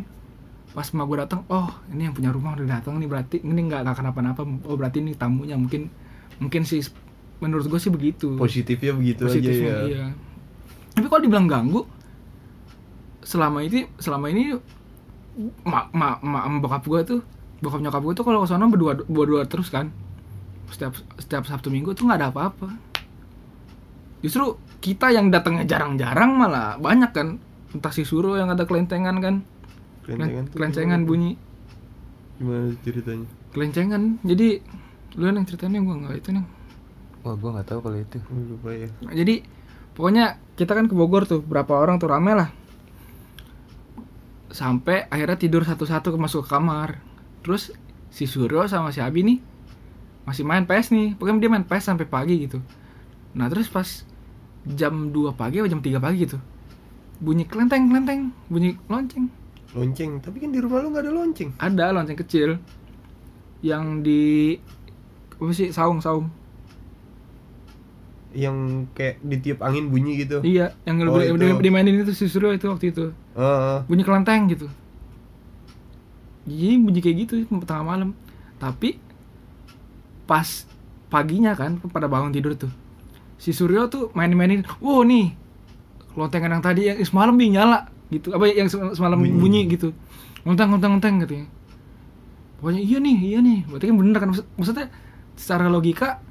pas 0.73 0.89
emak 0.89 1.05
gue 1.05 1.17
datang 1.21 1.45
oh 1.49 1.69
ini 1.93 2.09
yang 2.09 2.15
punya 2.17 2.33
rumah 2.33 2.57
udah 2.57 2.81
datang 2.81 2.97
nih 2.97 3.05
berarti 3.05 3.37
ini 3.45 3.69
nggak 3.69 3.85
nggak 3.85 3.97
kenapa-napa 4.01 4.41
oh 4.45 4.75
berarti 4.77 5.01
ini 5.01 5.13
tamunya. 5.13 5.57
Mungkin 5.57 5.89
mungkin 6.41 6.61
sih 6.65 6.81
menurut 7.43 7.65
gue 7.67 7.79
sih 7.79 7.91
begitu. 7.91 8.35
Positifnya 8.39 8.95
begitu 8.95 9.27
aja 9.27 9.31
Positifnya, 9.35 9.73
ya. 9.73 9.79
iya. 9.87 10.05
Tapi 10.95 11.05
kalau 11.11 11.21
dibilang 11.23 11.47
ganggu, 11.47 11.83
selama 13.25 13.59
ini 13.65 13.89
selama 13.99 14.31
ini 14.31 14.55
mak 15.67 15.91
mak 15.91 16.23
mak 16.23 16.43
sama 16.47 16.57
bokap 16.63 16.83
gue 16.87 17.01
tuh 17.03 17.21
bokap 17.59 17.81
nyokap 17.83 18.01
gue 18.05 18.13
tuh 18.15 18.25
kalau 18.25 18.39
ke 18.43 18.47
sono 18.47 18.65
berdua 18.71 18.93
berdua 19.03 19.43
terus 19.43 19.67
kan. 19.67 19.91
Setiap 20.71 20.95
setiap 21.19 21.43
sabtu 21.43 21.67
minggu 21.67 21.91
tuh 21.91 22.07
nggak 22.07 22.19
ada 22.23 22.27
apa-apa. 22.31 22.71
Justru 24.23 24.57
kita 24.79 25.11
yang 25.11 25.29
datangnya 25.29 25.67
jarang-jarang 25.67 26.31
malah 26.39 26.79
banyak 26.79 27.11
kan. 27.11 27.37
Entah 27.75 27.91
si 27.91 28.07
Suro 28.07 28.39
yang 28.39 28.47
ada 28.47 28.63
kelencengan 28.63 29.19
kan. 29.19 29.35
Kelencengan 30.07 30.43
tuh 30.47 30.55
kelencengan 30.55 31.01
bunyi. 31.03 31.35
Gimana 32.39 32.71
ceritanya? 32.87 33.27
Kelencengan 33.51 34.23
jadi 34.23 34.63
lu 35.15 35.31
yang 35.31 35.47
ceritanya 35.47 35.79
gue 35.79 35.95
nggak 35.95 36.15
itu 36.19 36.29
nih 36.35 36.45
wah 37.25 37.35
gua 37.35 37.57
nggak 37.57 37.67
tahu 37.73 37.79
kalau 37.81 37.97
itu. 37.97 38.17
Lupa 38.29 38.69
ya 38.71 38.87
jadi 39.09 39.41
pokoknya 39.97 40.37
kita 40.53 40.77
kan 40.77 40.85
ke 40.85 40.93
Bogor 40.93 41.25
tuh 41.25 41.41
berapa 41.41 41.73
orang 41.73 41.97
tuh 41.97 42.13
rame 42.13 42.37
lah. 42.37 42.49
Sampai 44.53 45.09
akhirnya 45.09 45.35
tidur 45.35 45.65
satu-satu 45.65 46.13
masuk 46.15 46.45
ke 46.45 46.53
kamar. 46.53 47.01
Terus 47.41 47.73
si 48.13 48.29
Suryo 48.29 48.69
sama 48.69 48.93
si 48.93 49.01
Abi 49.01 49.25
nih 49.25 49.41
masih 50.23 50.45
main 50.45 50.69
PS 50.69 50.93
nih. 50.93 51.17
Pokoknya 51.17 51.41
dia 51.41 51.51
main 51.51 51.65
PS 51.65 51.91
sampai 51.91 52.05
pagi 52.05 52.45
gitu. 52.45 52.61
Nah 53.33 53.49
terus 53.49 53.67
pas 53.67 54.05
jam 54.65 55.09
2 55.09 55.33
pagi 55.33 55.61
atau 55.61 55.69
jam 55.69 55.81
3 55.81 55.97
pagi 55.97 56.25
gitu 56.25 56.37
bunyi 57.21 57.47
kelenteng 57.47 57.87
kelenteng 57.87 58.33
bunyi 58.51 58.75
lonceng. 58.91 59.31
Lonceng 59.75 60.19
tapi 60.23 60.39
kan 60.39 60.51
di 60.51 60.59
rumah 60.59 60.83
lu 60.83 60.91
nggak 60.91 61.03
ada 61.03 61.11
lonceng. 61.11 61.49
Ada 61.59 61.85
lonceng 61.95 62.19
kecil 62.19 62.59
yang 63.63 64.03
di 64.03 64.55
apa 65.35 65.51
sih 65.51 65.71
saung 65.71 65.99
saung 65.99 66.31
yang 68.35 68.55
kayak 68.91 69.17
ditiup 69.21 69.59
angin 69.59 69.87
bunyi 69.87 70.19
gitu. 70.19 70.43
Iya 70.43 70.75
yang 70.83 70.99
Oh, 71.07 71.15
di, 71.17 71.31
itu. 71.31 71.39
di- 71.39 71.61
dimainin 71.63 72.03
itu 72.03 72.11
si 72.11 72.27
Suryo 72.27 72.51
itu 72.51 72.67
waktu 72.67 72.91
itu. 72.91 73.15
Heeh. 73.33 73.77
bunyi 73.87 74.03
kelenteng 74.03 74.45
gitu. 74.47 74.67
Jadi 76.45 76.77
bunyi 76.77 76.99
kayak 76.99 77.15
gitu 77.23 77.33
tengah 77.63 77.81
malam. 77.81 78.09
Tapi 78.55 78.99
pas 80.25 80.45
paginya 81.07 81.53
kan 81.53 81.77
pada 81.87 82.05
bangun 82.05 82.33
tidur 82.33 82.57
tuh 82.57 82.71
si 83.37 83.53
Suryo 83.53 83.85
tuh 83.87 84.09
main-mainin 84.11 84.65
wow 84.81 85.05
nih 85.05 85.37
lontengan 86.17 86.49
yang 86.49 86.63
tadi 86.63 86.81
yang 86.87 86.97
semalam 87.01 87.35
nih 87.35 87.49
nyala 87.51 87.79
gitu. 88.07 88.31
Apa 88.31 88.47
yang 88.47 88.67
sem- 88.67 88.93
semalam 88.93 89.17
Bunyi. 89.17 89.35
bunyi, 89.35 89.61
gitu. 89.67 89.91
Lonteng 90.43 90.69
lonteng 90.69 90.91
lonteng 90.93 91.15
katanya. 91.19 91.47
Pokoknya 92.55 92.79
iya 92.79 92.97
nih 92.99 93.17
iya 93.19 93.39
nih. 93.39 93.59
Berarti 93.67 93.85
kan 93.85 93.95
bener 93.97 94.17
kan 94.17 94.29
Maksud- 94.31 94.49
maksudnya 94.55 94.87
secara 95.35 95.67
logika 95.67 96.23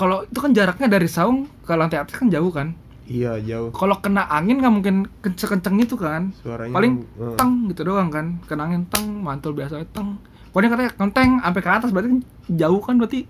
kalau 0.00 0.24
itu 0.24 0.40
kan 0.40 0.56
jaraknya 0.56 0.88
dari 0.88 1.04
saung 1.04 1.44
ke 1.60 1.76
lantai 1.76 2.00
atas 2.00 2.16
kan 2.16 2.32
jauh 2.32 2.48
kan? 2.48 2.72
Iya 3.04 3.36
jauh. 3.44 3.68
Kalau 3.68 4.00
kena 4.00 4.24
angin 4.32 4.64
nggak 4.64 4.72
mungkin 4.72 4.96
kenceng 5.20 5.60
kenceng 5.60 5.76
itu 5.76 6.00
kan? 6.00 6.32
Suaranya 6.40 6.72
paling 6.72 7.04
eh. 7.20 7.36
teng 7.36 7.68
gitu 7.68 7.84
doang 7.84 8.08
kan. 8.08 8.40
Kena 8.48 8.72
angin 8.72 8.88
teng 8.88 9.20
mantul 9.20 9.52
biasa 9.52 9.84
teng. 9.92 10.16
Pokoknya 10.48 10.72
katanya 10.72 10.92
kenteng 10.96 11.30
sampai 11.44 11.60
ke 11.60 11.68
atas 11.68 11.90
berarti 11.92 12.08
kan 12.16 12.20
jauh 12.48 12.80
kan 12.80 12.96
berarti 12.96 13.28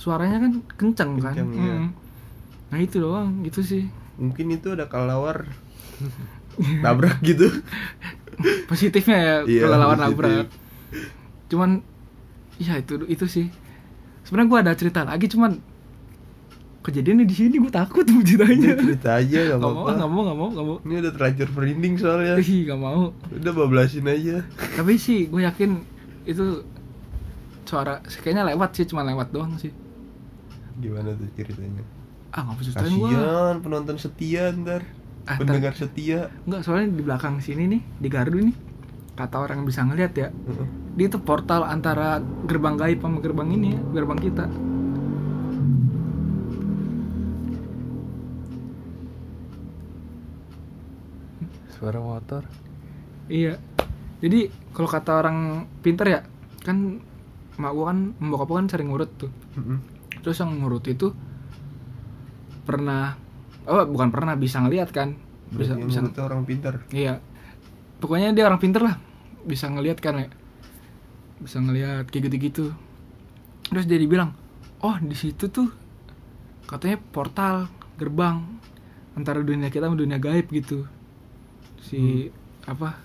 suaranya 0.00 0.40
kan 0.40 0.52
kenceng, 0.80 1.10
kan? 1.20 1.34
Kenceng, 1.36 1.50
iya. 1.60 1.76
Mm. 1.76 1.88
nah 2.72 2.78
itu 2.80 2.96
doang 3.04 3.44
gitu 3.44 3.60
sih. 3.60 3.84
Mungkin 4.16 4.54
itu 4.54 4.72
ada 4.72 4.88
kelelawar. 4.88 5.44
Nabrak 6.84 7.20
gitu. 7.20 7.52
Positifnya 8.70 9.18
ya 9.18 9.36
Iya, 9.44 9.62
kalau 9.66 9.76
lawan 9.76 9.98
positif. 9.98 10.14
nabrak. 10.14 10.46
Cuman 11.52 11.70
ya 12.56 12.80
itu 12.80 13.02
itu 13.10 13.26
sih. 13.28 13.46
Sebenarnya 14.22 14.48
gua 14.48 14.58
ada 14.62 14.72
cerita 14.78 15.02
lagi 15.02 15.26
cuman 15.26 15.58
kejadiannya 16.88 17.28
di 17.28 17.36
sini 17.36 17.54
gue 17.60 17.68
takut 17.68 18.08
mau 18.08 18.24
Udah 18.24 18.26
ceritanya 18.26 18.72
cerita 18.80 19.10
aja 19.20 19.38
gak 19.52 19.60
mau 19.60 19.84
nggak 19.84 20.08
mau 20.08 20.20
nggak 20.24 20.38
mau 20.38 20.48
nggak 20.48 20.66
mau. 20.66 20.76
Ini 20.88 20.94
udah 21.04 21.12
terlanjur 21.12 21.48
merinding 21.52 21.94
soalnya. 22.00 22.34
Ih, 22.40 22.60
nggak 22.64 22.80
mau. 22.80 23.02
Udah 23.28 23.52
bablasin 23.52 24.08
aja. 24.08 24.36
Tapi 24.56 24.92
sih 24.96 25.28
gue 25.28 25.44
yakin 25.44 25.70
itu 26.24 26.64
suara 27.68 28.00
kayaknya 28.24 28.48
lewat 28.56 28.70
sih 28.80 28.88
cuma 28.88 29.04
lewat 29.04 29.28
doang 29.28 29.52
sih. 29.60 29.68
Gimana 30.80 31.12
tuh 31.12 31.28
ceritanya? 31.36 31.84
Ah 32.32 32.48
nggak 32.48 32.56
gue 32.64 32.72
kasian 32.72 33.54
penonton 33.60 33.96
setia 34.00 34.48
ntar. 34.56 34.82
Ah, 35.28 35.36
pendengar 35.36 35.76
setia. 35.76 36.32
Nggak 36.48 36.64
soalnya 36.64 36.88
di 36.96 37.02
belakang 37.04 37.44
sini 37.44 37.68
nih 37.68 37.80
di 38.00 38.08
gardu 38.08 38.40
nih 38.40 38.56
kata 39.12 39.36
orang 39.36 39.66
bisa 39.68 39.84
ngeliat 39.84 40.14
ya. 40.16 40.30
Heeh. 40.32 40.68
dia 40.98 41.06
itu 41.06 41.18
portal 41.22 41.62
antara 41.62 42.18
gerbang 42.46 42.74
gaib 42.74 42.98
sama 42.98 43.22
gerbang 43.22 43.54
ini 43.54 43.78
ya 43.78 43.80
gerbang 43.94 44.18
kita 44.18 44.50
suara 51.78 52.02
motor 52.02 52.42
iya 53.30 53.56
jadi 54.18 54.50
kalau 54.74 54.90
kata 54.90 55.10
orang 55.14 55.38
pinter 55.80 56.06
ya 56.10 56.20
kan 56.66 56.98
mak 57.58 57.72
gua 57.74 57.94
kan 57.94 57.98
mbak 58.18 58.42
kan 58.44 58.66
sering 58.66 58.90
ngurut 58.90 59.10
tuh 59.18 59.30
Heeh. 59.54 59.78
terus 60.22 60.38
yang 60.42 60.58
ngurut 60.58 60.84
itu 60.90 61.14
pernah 62.66 63.16
oh 63.64 63.86
bukan 63.88 64.12
pernah 64.12 64.34
bisa 64.34 64.60
ngeliat 64.60 64.90
kan 64.92 65.16
bisa 65.48 65.72
Berarti 65.74 65.88
bisa 65.88 66.00
tuh 66.12 66.24
orang 66.28 66.44
pintar 66.44 66.74
Iya. 66.92 67.24
Pokoknya 67.98 68.36
dia 68.36 68.44
orang 68.46 68.60
pinter 68.60 68.84
lah. 68.84 68.96
Bisa 69.48 69.66
ngelihat 69.72 69.98
kan 69.98 70.20
ya. 70.20 70.28
Bisa 71.40 71.58
ngelihat 71.58 72.12
kayak 72.12 72.28
gitu-gitu. 72.30 72.76
Terus 73.68 73.84
dia 73.88 73.98
dibilang, 73.98 74.36
"Oh, 74.84 74.96
di 75.00 75.16
situ 75.16 75.48
tuh 75.48 75.72
katanya 76.68 77.00
portal 77.00 77.66
gerbang 77.96 78.44
antara 79.16 79.40
dunia 79.40 79.72
kita 79.72 79.88
sama 79.88 79.96
dunia 79.98 80.20
gaib 80.20 80.46
gitu." 80.52 80.84
Si 81.88 82.28
apa? 82.64 83.00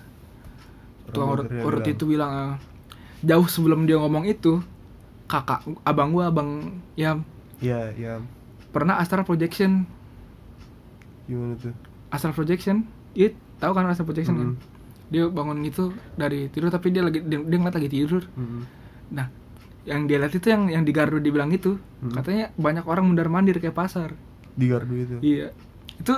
Tukang 1.08 1.40
urut, 1.62 1.84
itu 1.84 2.04
bilang 2.04 2.30
"Ah." 2.30 2.54
jauh 3.20 3.44
sebelum 3.44 3.84
dia 3.84 3.96
ngomong 3.96 4.24
itu, 4.24 4.60
kakak 5.24 5.64
abang 5.82 6.12
gua 6.12 6.28
abang 6.28 6.76
ya 6.92 7.16
iya 7.58 7.88
iya 7.90 8.20
pernah 8.68 8.98
astral 8.98 9.24
projection. 9.24 9.88
gimana 11.24 11.56
tuh 11.56 11.72
Astral 12.08 12.30
projection, 12.32 12.84
iya 13.12 13.32
tahu 13.56 13.72
kan 13.72 13.88
astral 13.88 14.04
projection 14.04 14.36
kan? 14.36 14.48
Mm. 14.50 14.56
dia 15.06 15.24
bangun 15.26 15.60
itu 15.62 15.88
dari 16.14 16.48
tidur 16.48 16.68
tapi 16.68 16.88
dia 16.88 17.00
lagi 17.00 17.20
dia, 17.20 17.38
dia 17.38 17.56
ngeliat 17.56 17.74
lagi 17.74 17.88
tidur 17.88 18.22
Heeh. 18.26 18.62
nah 19.10 19.28
yang 19.82 20.04
dia 20.04 20.16
lihat 20.16 20.32
itu 20.32 20.46
yang 20.46 20.66
yang 20.66 20.82
di 20.82 20.90
gardu 20.90 21.16
dibilang 21.18 21.48
itu 21.48 21.76
Hmm. 21.98 22.12
katanya 22.12 22.52
banyak 22.54 22.84
orang 22.84 23.04
mundar 23.04 23.28
mandir 23.28 23.56
kayak 23.56 23.72
pasar 23.72 24.12
di 24.52 24.66
gardu 24.66 24.94
itu 24.94 25.16
iya 25.20 25.48
itu 25.94 26.12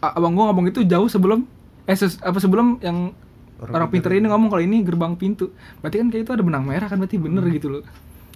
abang 0.00 0.32
gua 0.32 0.50
ngomong 0.50 0.66
itu 0.68 0.82
jauh 0.82 1.06
sebelum 1.06 1.46
eh 1.88 1.96
ses- 1.96 2.20
apa 2.20 2.36
sebelum 2.36 2.78
yang 2.84 3.16
orang, 3.58 3.88
pinter 3.88 4.12
ini 4.12 4.28
ngomong 4.28 4.52
kalau 4.52 4.62
ini 4.62 4.84
gerbang 4.84 5.16
pintu. 5.16 5.56
Berarti 5.80 5.96
kan 5.98 6.08
kayak 6.12 6.22
itu 6.28 6.32
ada 6.36 6.44
benang 6.44 6.64
merah 6.68 6.86
kan 6.86 7.00
berarti 7.00 7.16
bener 7.16 7.42
Hmm. 7.42 7.54
gitu 7.56 7.68
loh. 7.72 7.82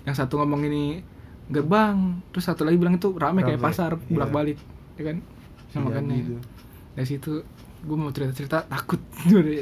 Yang 0.09 0.25
satu 0.25 0.41
ngomong 0.41 0.65
ini 0.67 1.05
gerbang 1.53 2.25
terus 2.33 2.49
satu 2.49 2.65
lagi 2.65 2.81
bilang 2.81 2.97
itu 2.97 3.13
rame, 3.13 3.45
kayak 3.45 3.61
pasar 3.61 4.01
iya. 4.01 4.09
bolak 4.09 4.31
balik 4.33 4.59
ya 4.97 5.03
kan? 5.13 5.17
Nah, 5.73 5.81
makanya 5.85 6.15
gitu. 6.17 6.35
dari 6.97 7.07
situ 7.09 7.33
gue 7.83 7.97
mau 7.99 8.09
cerita 8.15 8.33
cerita 8.33 8.59
takut 8.65 9.01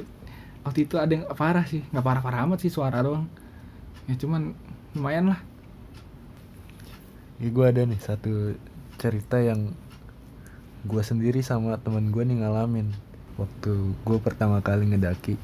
waktu 0.65 0.81
itu 0.85 0.95
ada 1.01 1.09
yang 1.11 1.25
parah 1.33 1.65
sih 1.65 1.81
nggak 1.89 2.05
parah 2.05 2.23
parah 2.23 2.47
amat 2.47 2.63
sih 2.63 2.71
suara 2.71 3.03
doang. 3.03 3.27
Ya 4.07 4.15
cuman 4.17 4.55
lumayan 4.95 5.35
lah. 5.35 5.41
Ya 7.41 7.49
gue 7.49 7.65
ada 7.65 7.83
nih 7.89 8.01
satu 8.01 8.55
cerita 9.01 9.41
yang 9.41 9.73
gue 10.85 11.03
sendiri 11.05 11.41
sama 11.41 11.77
teman 11.81 12.13
gue 12.13 12.23
nih 12.25 12.41
ngalamin 12.45 12.93
waktu 13.41 13.97
gue 14.05 14.19
pertama 14.21 14.61
kali 14.61 14.93
ngedaki 14.93 15.41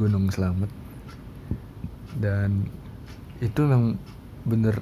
Gunung 0.00 0.32
Slamet. 0.32 0.72
Dan 2.16 2.64
itu 3.44 3.60
memang 3.68 4.00
bener 4.48 4.80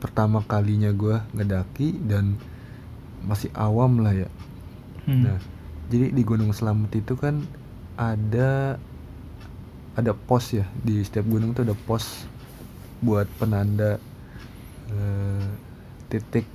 pertama 0.00 0.40
kalinya 0.48 0.88
gue 0.96 1.20
ngedaki 1.36 2.00
dan 2.00 2.40
masih 3.20 3.52
awam 3.52 4.00
lah 4.00 4.16
ya. 4.16 4.28
Hmm. 5.04 5.28
Nah, 5.28 5.38
jadi 5.92 6.08
di 6.16 6.22
Gunung 6.24 6.56
Slamet 6.56 6.92
itu 6.96 7.12
kan 7.20 7.44
ada 8.00 8.80
ada 9.92 10.12
pos 10.16 10.56
ya. 10.56 10.64
Di 10.80 11.04
setiap 11.04 11.28
gunung 11.28 11.52
tuh 11.52 11.68
ada 11.68 11.76
pos 11.76 12.24
buat 13.04 13.28
penanda 13.36 14.00
eh, 14.88 15.46
titik 16.08 16.48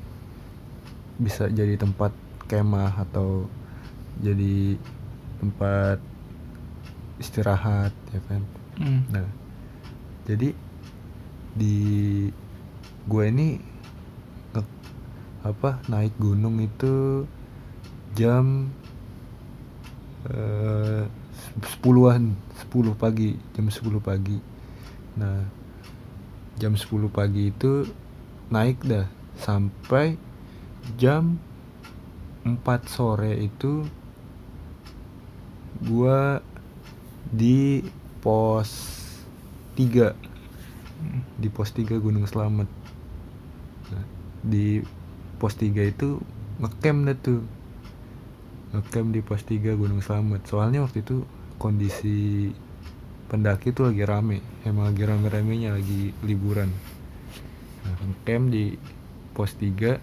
bisa 1.22 1.46
jadi 1.46 1.78
tempat 1.78 2.10
kemah 2.50 2.98
atau 2.98 3.46
jadi 4.20 4.78
tempat 5.44 6.00
istirahat 7.20 7.92
ya 8.16 8.20
kan. 8.32 8.42
Hmm. 8.80 9.02
Nah, 9.12 9.28
jadi 10.24 10.56
di 11.54 11.78
gue 13.06 13.24
ini 13.28 13.60
nge- 14.56 14.80
apa 15.44 15.84
naik 15.92 16.16
gunung 16.18 16.64
itu 16.64 17.28
jam 18.16 18.72
eh, 20.32 21.04
sepuluhan 21.62 22.34
10 22.58 22.96
pagi 22.96 23.36
jam 23.54 23.68
10 23.68 24.00
pagi 24.00 24.40
nah 25.14 25.46
jam 26.58 26.74
10 26.74 27.12
pagi 27.12 27.54
itu 27.54 27.86
naik 28.50 28.82
dah 28.82 29.06
sampai 29.38 30.18
jam 30.98 31.38
4 32.46 32.64
sore 32.90 33.38
itu 33.38 33.86
gua 35.82 36.44
di 37.34 37.82
pos 38.22 38.70
3 39.80 40.14
di 41.40 41.48
pos 41.50 41.70
3 41.74 41.98
Gunung 41.98 42.30
Slamet 42.30 42.84
Nah, 43.92 44.04
di 44.46 44.80
pos 45.42 45.60
3 45.60 45.84
itu 45.84 46.22
ngecamp 46.62 47.00
dah 47.10 47.18
tuh. 47.18 47.42
Ngecamp 48.72 49.10
di 49.12 49.22
pos 49.22 49.42
3 49.44 49.76
Gunung 49.76 50.00
Slamet 50.00 50.46
soalnya 50.48 50.86
waktu 50.86 51.04
itu 51.04 51.28
kondisi 51.60 52.50
pendaki 53.28 53.76
tuh 53.76 53.92
lagi 53.92 54.04
rame. 54.08 54.40
Emang 54.64 54.90
lagi 54.94 55.04
rame-ramenya 55.04 55.76
lagi 55.76 56.16
liburan. 56.24 56.72
Nah, 57.84 57.96
ngecamp 58.08 58.46
di 58.54 58.78
pos 59.36 59.58
3 59.60 60.00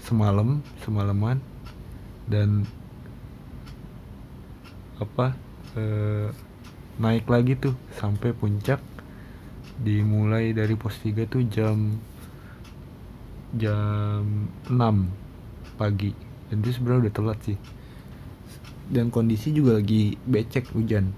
semalam 0.00 0.64
semalaman. 0.82 1.38
Dan 2.24 2.64
apa 5.04 5.36
eh, 5.76 6.28
naik 6.98 7.26
lagi 7.26 7.58
tuh 7.58 7.74
sampai 7.98 8.32
puncak 8.32 8.78
dimulai 9.78 10.54
dari 10.54 10.78
pos 10.78 10.94
3 11.02 11.26
tuh 11.26 11.42
jam 11.50 11.98
jam 13.54 14.50
6 14.70 15.78
pagi. 15.78 16.14
Dan 16.50 16.62
itu 16.62 16.70
sebenarnya 16.78 17.08
udah 17.08 17.14
telat 17.14 17.38
sih. 17.42 17.58
Dan 18.90 19.08
kondisi 19.10 19.50
juga 19.50 19.80
lagi 19.80 20.14
becek 20.28 20.70
hujan. 20.76 21.10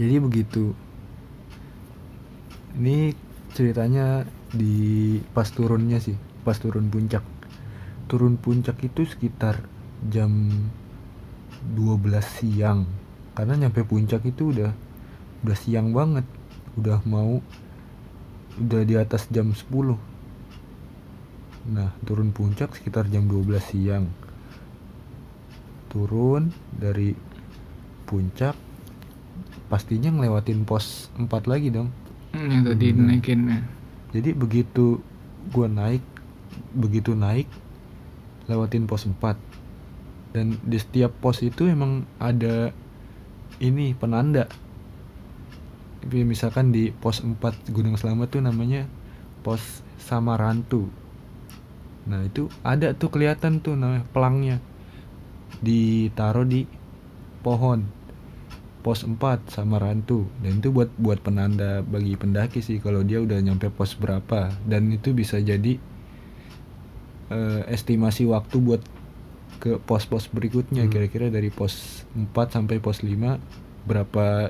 Jadi 0.00 0.16
begitu. 0.22 0.72
Ini 2.80 3.12
ceritanya 3.52 4.24
di 4.54 5.18
pas 5.34 5.50
turunnya 5.50 5.98
sih 5.98 6.16
pas 6.46 6.56
turun 6.56 6.88
puncak. 6.88 7.22
Turun 8.08 8.40
puncak 8.40 8.80
itu 8.80 9.04
sekitar 9.04 9.60
jam 10.08 10.48
12 11.62 12.00
siang. 12.22 12.88
Karena 13.32 13.56
nyampe 13.56 13.84
puncak 13.84 14.24
itu 14.24 14.52
udah 14.52 14.72
udah 15.40 15.56
siang 15.56 15.92
banget. 15.92 16.24
Udah 16.76 17.00
mau 17.04 17.40
udah 18.56 18.82
di 18.84 18.94
atas 18.94 19.30
jam 19.30 19.52
10 19.52 19.96
nah 21.60 21.92
turun 22.02 22.32
puncak 22.32 22.72
sekitar 22.72 23.06
jam 23.06 23.28
12 23.28 23.60
siang. 23.60 24.08
Turun 25.88 26.50
dari 26.70 27.12
puncak 28.06 28.54
pastinya 29.66 30.10
ngelewatin 30.10 30.64
pos 30.64 31.10
4 31.14 31.28
lagi 31.46 31.70
dong. 31.70 31.90
Hmm, 32.30 32.48
yang 32.48 32.62
tadi 32.64 32.86
Hmm. 32.90 33.06
naikin 33.06 33.40
ya. 33.44 33.58
jadi 34.10 34.34
begitu 34.34 35.02
gua 35.50 35.66
naik 35.66 36.02
begitu 36.70 37.14
naik 37.14 37.46
lewatin 38.46 38.86
pos 38.86 39.02
4 39.06 39.34
dan 40.30 40.58
di 40.62 40.78
setiap 40.78 41.10
pos 41.18 41.42
itu 41.42 41.66
emang 41.66 42.06
ada 42.22 42.70
ini 43.58 43.92
penanda. 43.98 44.46
Jadi 46.00 46.24
misalkan 46.24 46.72
di 46.72 46.94
pos 46.94 47.20
4 47.20 47.74
Gunung 47.74 47.98
Selamat 48.00 48.32
tuh 48.32 48.40
namanya 48.40 48.86
pos 49.44 49.84
Samarantu. 50.00 50.88
Nah 52.08 52.24
itu 52.24 52.48
ada 52.64 52.96
tuh 52.96 53.12
kelihatan 53.12 53.60
tuh 53.60 53.76
namanya 53.76 54.06
pelangnya. 54.14 54.56
Ditaruh 55.60 56.46
di 56.46 56.64
pohon. 57.44 57.84
Pos 58.80 59.04
4 59.04 59.52
Samarantu. 59.52 60.24
Dan 60.40 60.64
itu 60.64 60.72
buat 60.72 60.88
buat 60.96 61.20
penanda 61.20 61.84
bagi 61.84 62.16
pendaki 62.16 62.64
sih 62.64 62.80
kalau 62.80 63.04
dia 63.04 63.20
udah 63.20 63.36
nyampe 63.44 63.68
pos 63.68 63.92
berapa. 63.98 64.56
Dan 64.64 64.88
itu 64.94 65.12
bisa 65.12 65.36
jadi 65.36 65.76
eh, 67.28 67.62
estimasi 67.68 68.24
waktu 68.24 68.56
buat 68.56 68.80
ke 69.60 69.76
pos-pos 69.76 70.26
berikutnya. 70.32 70.88
Hmm. 70.88 70.90
kira-kira 70.90 71.28
dari 71.28 71.52
pos 71.52 72.02
4 72.16 72.32
sampai 72.56 72.80
pos 72.80 73.04
5 73.04 73.36
berapa 73.84 74.48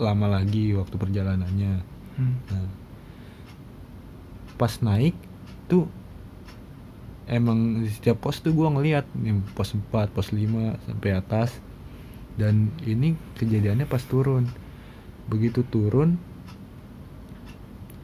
lama 0.00 0.26
lagi 0.26 0.72
waktu 0.72 0.96
perjalanannya? 0.96 1.72
Hmm. 2.16 2.36
Nah, 2.48 2.68
pas 4.56 4.72
naik 4.80 5.12
tuh 5.68 5.84
emang 7.28 7.84
di 7.84 7.92
setiap 7.92 8.24
pos 8.24 8.40
tuh 8.40 8.56
gua 8.56 8.72
ngeliat 8.72 9.04
nih 9.12 9.36
pos 9.52 9.76
4, 9.76 10.08
pos 10.16 10.32
5 10.32 10.80
sampai 10.88 11.10
atas. 11.12 11.52
Dan 12.36 12.72
ini 12.84 13.16
kejadiannya 13.36 13.88
pas 13.88 14.04
turun. 14.04 14.48
Begitu 15.28 15.64
turun 15.68 16.16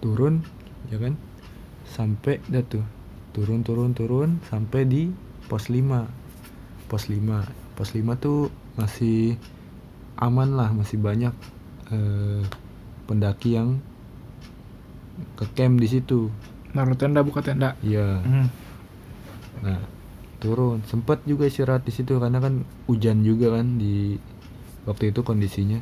turun 0.05 0.45
ya 0.93 1.01
kan? 1.01 1.17
Sampai 1.89 2.45
dah 2.49 2.65
tuh 2.65 2.85
turun 3.33 3.65
turun 3.65 3.97
turun 3.97 4.41
sampai 4.49 4.85
di 4.85 5.09
pos 5.49 5.73
5 5.73 6.22
pos 6.93 7.09
5 7.09 7.17
pos 7.73 7.89
5 7.97 8.05
tuh 8.21 8.53
masih 8.77 9.41
aman 10.21 10.53
lah 10.53 10.69
masih 10.77 11.01
banyak 11.01 11.33
eh, 11.89 12.45
pendaki 13.09 13.57
yang 13.57 13.81
ke 15.41 15.49
camp 15.57 15.81
di 15.81 15.89
situ 15.89 16.29
Naruh 16.73 16.97
tenda 16.97 17.21
buka 17.21 17.45
tenda. 17.45 17.77
iya 17.85 18.21
Hmm. 18.25 18.49
Nah, 19.63 19.81
turun. 20.41 20.81
Sempat 20.89 21.23
juga 21.29 21.47
istirahat 21.47 21.85
di 21.85 21.93
situ 21.93 22.19
karena 22.19 22.41
kan 22.41 22.65
hujan 22.89 23.23
juga 23.23 23.61
kan 23.61 23.77
di 23.79 24.17
waktu 24.89 25.13
itu 25.13 25.21
kondisinya. 25.23 25.79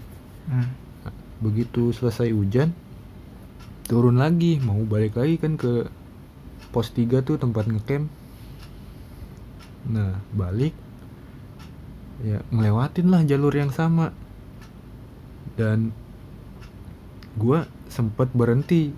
Hmm. 0.50 0.68
Nah, 1.06 1.14
begitu 1.40 1.94
selesai 1.94 2.34
hujan, 2.34 2.74
turun 3.86 4.20
lagi, 4.20 4.58
mau 4.60 4.82
balik 4.84 5.16
lagi 5.16 5.38
kan 5.40 5.54
ke 5.56 5.88
pos 6.74 6.90
3 6.92 7.22
tuh 7.22 7.38
tempat 7.38 7.70
ngecamp. 7.70 8.10
Nah, 9.94 10.20
balik 10.34 10.74
ya 12.20 12.44
ngelewatin 12.52 13.06
lah 13.08 13.22
jalur 13.24 13.52
yang 13.54 13.72
sama. 13.72 14.12
Dan 15.56 15.92
gua 17.36 17.68
sempat 17.90 18.32
berhenti. 18.32 18.92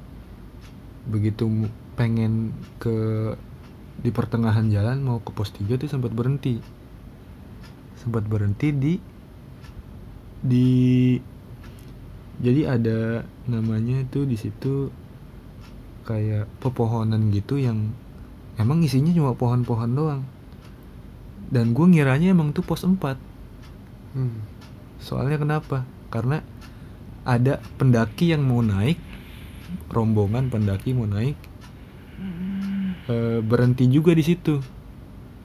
Begitu 1.08 1.68
pengen 1.98 2.54
ke 2.78 3.32
di 4.02 4.10
pertengahan 4.10 4.66
jalan 4.72 5.04
mau 5.04 5.18
ke 5.22 5.30
pos 5.30 5.52
3 5.54 5.78
tuh 5.78 5.90
sempat 5.90 6.14
berhenti. 6.14 6.58
Sempat 7.98 8.26
berhenti 8.26 8.68
di 8.74 8.94
di 10.42 10.68
jadi 12.42 12.74
ada 12.74 13.22
namanya 13.46 14.02
itu 14.02 14.26
di 14.26 14.34
situ 14.34 14.90
kayak 16.02 16.50
pepohonan 16.58 17.30
gitu 17.30 17.62
yang 17.62 17.94
emang 18.58 18.82
isinya 18.82 19.14
cuma 19.14 19.38
pohon-pohon 19.38 19.90
doang 19.94 20.22
dan 21.53 21.76
gue 21.76 21.84
ngiranya 21.84 22.32
emang 22.32 22.57
tuh 22.57 22.64
pos 22.64 22.82
4 22.82 22.96
Hmm. 24.12 24.44
soalnya 25.00 25.40
kenapa? 25.40 25.88
Karena 26.12 26.44
ada 27.24 27.64
pendaki 27.80 28.28
yang 28.28 28.44
mau 28.44 28.61
naik 28.61 29.00
rombongan 29.88 30.53
pendaki 30.53 30.92
mau 30.92 31.09
naik 31.09 31.36
eh, 33.09 33.40
berhenti 33.40 33.88
juga 33.88 34.12
di 34.12 34.20
situ. 34.20 34.61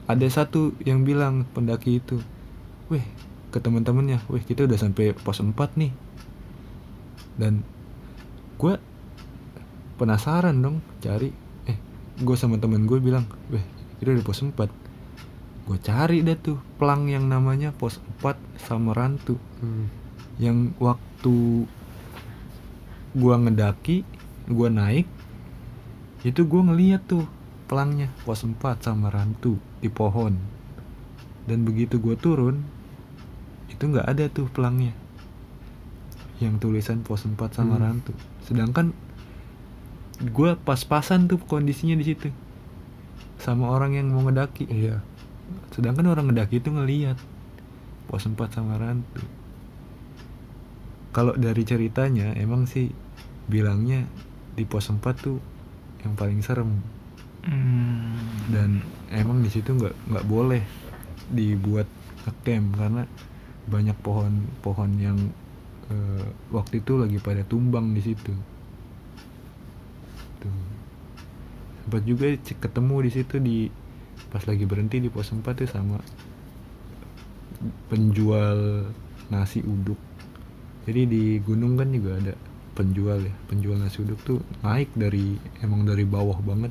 Ada 0.08 0.44
satu 0.44 0.72
yang 0.84 1.04
bilang 1.04 1.44
pendaki 1.52 2.00
itu 2.00 2.20
weh 2.88 3.04
ke 3.48 3.58
teman-temannya 3.60 4.20
weh 4.28 4.40
kita 4.44 4.64
udah 4.68 4.76
sampai 4.76 5.12
pos 5.16 5.40
4 5.40 5.52
nih. 5.80 5.92
Dan 7.40 7.64
gue 8.60 8.74
penasaran 9.96 10.56
dong 10.60 10.84
cari. 11.00 11.32
Eh 11.68 11.78
gue 12.20 12.36
sama 12.36 12.60
temen 12.60 12.84
gue 12.84 13.00
bilang 13.00 13.24
weh 13.52 13.64
kita 14.00 14.12
udah 14.12 14.24
pos 14.24 14.44
4 14.44 14.87
gue 15.68 15.76
cari 15.78 16.24
dah 16.24 16.32
tuh 16.34 16.56
pelang 16.76 17.06
yang 17.06 17.28
namanya 17.28 17.70
pos 17.70 18.00
4 18.18 18.40
Samarantu 18.56 19.36
Hmm. 19.60 19.92
yang 20.40 20.72
waktu 20.78 21.66
gua 23.12 23.34
ngedaki 23.36 24.06
gua 24.46 24.70
naik 24.70 25.04
itu 26.22 26.40
gua 26.44 26.62
ngeliat 26.64 27.04
tuh 27.04 27.26
pelangnya 27.66 28.08
pos 28.22 28.42
4 28.42 28.56
sama 28.80 29.12
rantu 29.12 29.60
di 29.78 29.88
pohon 29.88 30.40
dan 31.44 31.62
begitu 31.62 31.98
gua 31.98 32.14
turun 32.14 32.64
itu 33.68 33.82
nggak 33.82 34.08
ada 34.08 34.24
tuh 34.28 34.48
pelangnya 34.48 34.96
yang 36.38 36.56
tulisan 36.56 37.02
pos 37.02 37.26
4 37.26 37.36
sama 37.52 37.76
Hmm. 37.76 37.84
rantu 37.84 38.12
sedangkan 38.46 38.96
gua 40.30 40.56
pas-pasan 40.56 41.26
tuh 41.26 41.38
kondisinya 41.40 41.92
di 41.92 42.06
situ 42.06 42.28
sama 43.36 43.68
orang 43.68 43.94
yang 43.94 44.08
mau 44.08 44.22
ngedaki 44.22 44.64
Iya. 44.66 45.02
Sedangkan 45.72 46.10
orang 46.10 46.30
ngedaki 46.32 46.60
itu 46.60 46.70
ngeliat. 46.72 47.18
Pos 48.08 48.24
4 48.24 48.36
sama 48.48 48.80
rantu 48.80 49.20
kalau 51.18 51.34
dari 51.34 51.64
ceritanya 51.64 52.36
emang 52.36 52.68
sih 52.68 52.92
bilangnya 53.48 54.04
di 54.54 54.62
pos 54.68 54.92
4 54.92 55.02
tuh 55.18 55.42
yang 56.04 56.14
paling 56.14 56.40
serem. 56.44 56.78
Hmm. 57.38 58.18
dan 58.50 58.82
emang 59.14 59.40
di 59.40 59.48
situ 59.48 59.72
nggak 59.72 59.94
nggak 60.10 60.26
boleh 60.26 60.60
dibuat 61.32 61.86
ngecamp 62.26 62.76
karena 62.76 63.02
banyak 63.70 63.96
pohon-pohon 64.04 64.90
yang 65.00 65.16
eh, 65.88 66.28
waktu 66.52 66.84
itu 66.84 66.98
lagi 67.00 67.16
pada 67.22 67.46
tumbang 67.46 67.94
di 67.96 68.02
situ. 68.04 68.34
Tuh. 70.44 70.60
Sempat 71.86 72.02
juga 72.04 72.26
ketemu 72.36 72.96
di 73.06 73.10
situ 73.16 73.34
di 73.40 73.58
pas 74.28 74.42
lagi 74.44 74.64
berhenti 74.68 74.98
di 75.00 75.08
pos 75.08 75.30
4 75.30 75.42
tuh 75.42 75.68
sama 75.70 75.98
penjual 77.90 78.88
nasi 79.32 79.60
uduk. 79.64 79.98
Jadi 80.88 81.02
di 81.04 81.24
gunung 81.44 81.76
kan 81.76 81.92
juga 81.92 82.16
ada 82.16 82.34
penjual 82.72 83.26
ya 83.26 83.34
penjual 83.50 83.76
nasi 83.76 84.06
uduk 84.06 84.20
tuh 84.22 84.38
naik 84.62 84.94
dari 84.94 85.36
emang 85.64 85.84
dari 85.84 86.04
bawah 86.06 86.38
banget. 86.42 86.70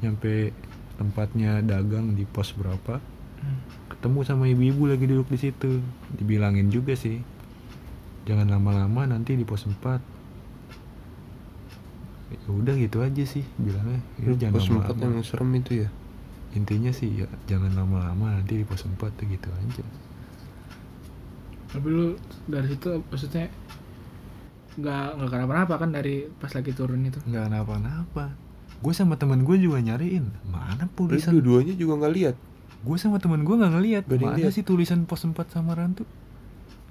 Nyampe 0.00 0.54
tempatnya 0.96 1.64
dagang 1.64 2.16
di 2.16 2.24
pos 2.28 2.52
berapa 2.52 3.00
ketemu 3.88 4.20
sama 4.24 4.44
ibu-ibu 4.48 4.88
lagi 4.88 5.04
duduk 5.08 5.28
di 5.32 5.38
situ. 5.40 5.80
Dibilangin 6.12 6.68
juga 6.68 6.92
sih 6.96 7.20
jangan 8.28 8.52
lama-lama 8.52 9.08
nanti 9.08 9.34
di 9.34 9.44
pos 9.48 9.64
4 9.64 10.20
ya 12.30 12.38
udah 12.46 12.74
gitu 12.78 13.02
aja 13.02 13.24
sih 13.26 13.42
bilangnya. 13.58 14.00
Ya, 14.22 14.34
jangan 14.38 14.54
Pos 14.54 14.70
empat 14.70 14.94
lama-lama. 14.94 15.14
yang 15.18 15.26
serem 15.26 15.50
itu 15.58 15.72
ya. 15.86 15.88
Intinya 16.52 16.90
sih 16.90 17.10
ya 17.16 17.26
jangan 17.46 17.70
lama-lama 17.72 18.34
nanti 18.34 18.56
di 18.56 18.64
pos 18.64 18.82
4 18.82 18.98
tuh 18.98 19.24
gitu 19.24 19.48
aja 19.48 19.84
Tapi 21.68 21.86
lu 21.86 22.18
dari 22.44 22.66
situ 22.68 22.98
maksudnya 23.04 23.46
nggak 24.72 25.04
nggak 25.16 25.28
kenapa-napa 25.28 25.74
kan 25.76 25.90
dari 25.90 26.26
pas 26.32 26.50
lagi 26.50 26.70
turun 26.70 27.02
itu. 27.04 27.18
nggak 27.20 27.44
kenapa-napa 27.46 28.34
gue 28.76 28.92
sama 28.92 29.14
temen 29.14 29.40
gue 29.40 29.56
juga 29.56 29.78
nyariin 29.78 30.26
mana 30.44 30.88
tulisan 30.90 31.36
dua-duanya 31.36 31.74
juga 31.74 32.00
nggak 32.00 32.14
lihat. 32.16 32.36
gue 32.80 32.96
sama 32.96 33.18
temen 33.18 33.40
gue 33.40 33.52
nggak 33.52 33.72
ngeliat 33.72 34.04
Gak 34.04 34.10
ada 34.10 34.16
yang 34.16 34.32
mana 34.32 34.40
lihat. 34.40 34.52
sih 34.52 34.64
tulisan 34.64 35.04
pos 35.04 35.22
4 35.22 35.36
sama 35.46 35.74
rantu 35.74 36.02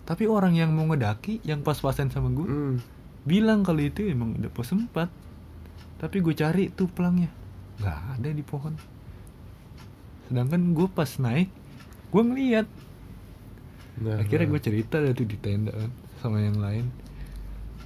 tapi 0.03 0.25
orang 0.25 0.53
yang 0.53 0.69
mau 0.69 0.85
ngedaki 0.85 1.43
yang 1.43 1.59
pas-pasan 1.59 2.07
sama 2.07 2.29
gue 2.29 2.45
Hmm. 2.45 2.75
bilang 3.21 3.61
kalau 3.61 3.79
itu 3.79 4.05
emang 4.05 4.31
udah 4.33 4.47
pos 4.49 4.69
4 4.69 4.87
tapi 5.97 6.17
gue 6.19 6.31
cari 6.31 6.69
tuh 6.69 6.87
pelangnya 6.87 7.27
nggak 7.77 7.99
ada 8.15 8.29
di 8.29 8.41
pohon 8.41 8.75
sedangkan 10.29 10.77
gue 10.77 10.87
pas 10.87 11.09
naik 11.17 11.49
gue 12.09 12.23
ngeliat. 12.25 12.67
Nah, 13.99 14.21
akhirnya 14.21 14.47
nah. 14.47 14.51
gue 14.55 14.61
cerita 14.61 14.95
dah 15.01 15.11
tuh 15.11 15.27
di 15.27 15.37
tenda 15.37 15.73
kan 15.73 15.91
sama 16.21 16.41
yang 16.41 16.57
lain. 16.57 16.85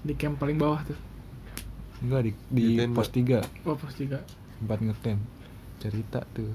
Di 0.04 0.14
camp 0.20 0.40
paling 0.40 0.60
bawah 0.60 0.84
tuh? 0.84 1.00
Enggak 2.04 2.22
di, 2.28 2.32
di, 2.52 2.66
Di 2.84 2.88
pos 2.92 3.08
3 3.12 3.68
oh 3.68 3.76
pos 3.80 3.96
tiga. 3.96 4.20
Tempat 4.60 4.80
ngecamp 4.84 5.22
cerita 5.80 6.20
tuh. 6.36 6.52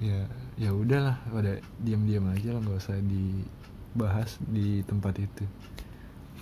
Ya 0.00 0.28
ya 0.60 0.70
udahlah 0.76 1.16
udah 1.32 1.56
diam-diam 1.80 2.28
aja 2.28 2.52
lah 2.52 2.60
nggak 2.60 2.80
usah 2.80 3.00
dibahas 3.00 4.36
di 4.44 4.84
tempat 4.84 5.16
itu. 5.20 5.44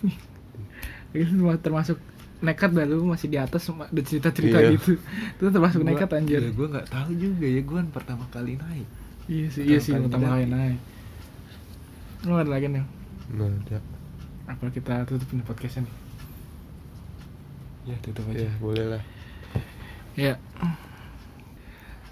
Itu 1.14 1.26
semua 1.26 1.58
termasuk 1.58 1.98
nekat 2.40 2.72
dah 2.72 2.84
lu 2.84 3.04
masih 3.04 3.28
di 3.28 3.36
atas 3.36 3.62
cuma 3.62 3.84
ada 3.84 4.00
cerita 4.00 4.28
cerita 4.30 4.58
Iya. 4.58 4.74
gitu. 4.74 4.96
Itu 5.36 5.48
termasuk 5.48 5.80
Gua- 5.80 5.88
nekat 5.92 6.08
anjir. 6.12 6.40
ya, 6.40 6.50
gue 6.50 6.66
nggak 6.68 6.86
tahu 6.88 7.10
juga 7.12 7.46
ya 7.46 7.60
gue 7.60 7.76
kan 7.76 7.88
pertama 7.90 8.24
kali 8.28 8.56
naik. 8.56 8.88
Iya 9.26 9.46
sih 9.46 9.62
iya 9.64 9.78
sih 9.78 9.92
Pertama 9.94 10.34
kali 10.34 10.46
naik. 10.46 10.78
lu 12.20 12.34
ada 12.34 12.50
lagi 12.50 12.66
nih? 12.66 12.84
Nah, 13.30 13.46
ada. 13.46 13.78
apa 14.44 14.66
kita 14.68 15.06
tutupin 15.06 15.40
podcastnya 15.40 15.84
nih 15.84 15.94
ya 17.86 17.96
tutup 18.00 18.26
aja. 18.28 18.44
Ya, 18.44 18.52
boleh 18.58 18.84
lah. 18.88 19.02
ya. 20.12 20.34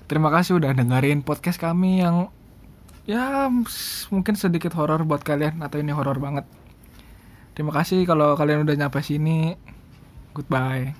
Terima 0.04 0.30
kasih 0.30 0.56
udah 0.56 0.72
dengerin 0.72 1.20
podcast 1.20 1.58
kami 1.58 2.00
yang 2.00 2.32
ya 3.04 3.48
mungkin 4.08 4.32
sedikit 4.32 4.72
horor 4.72 5.04
buat 5.04 5.20
kalian 5.20 5.60
atau 5.60 5.76
ini 5.76 5.92
horor 5.92 6.16
banget. 6.16 6.48
Terima 7.52 7.72
kasih 7.72 8.04
kalau 8.04 8.32
kalian 8.32 8.62
udah 8.62 8.76
nyampe 8.78 9.02
sini 9.02 9.58
goodbye 10.38 10.94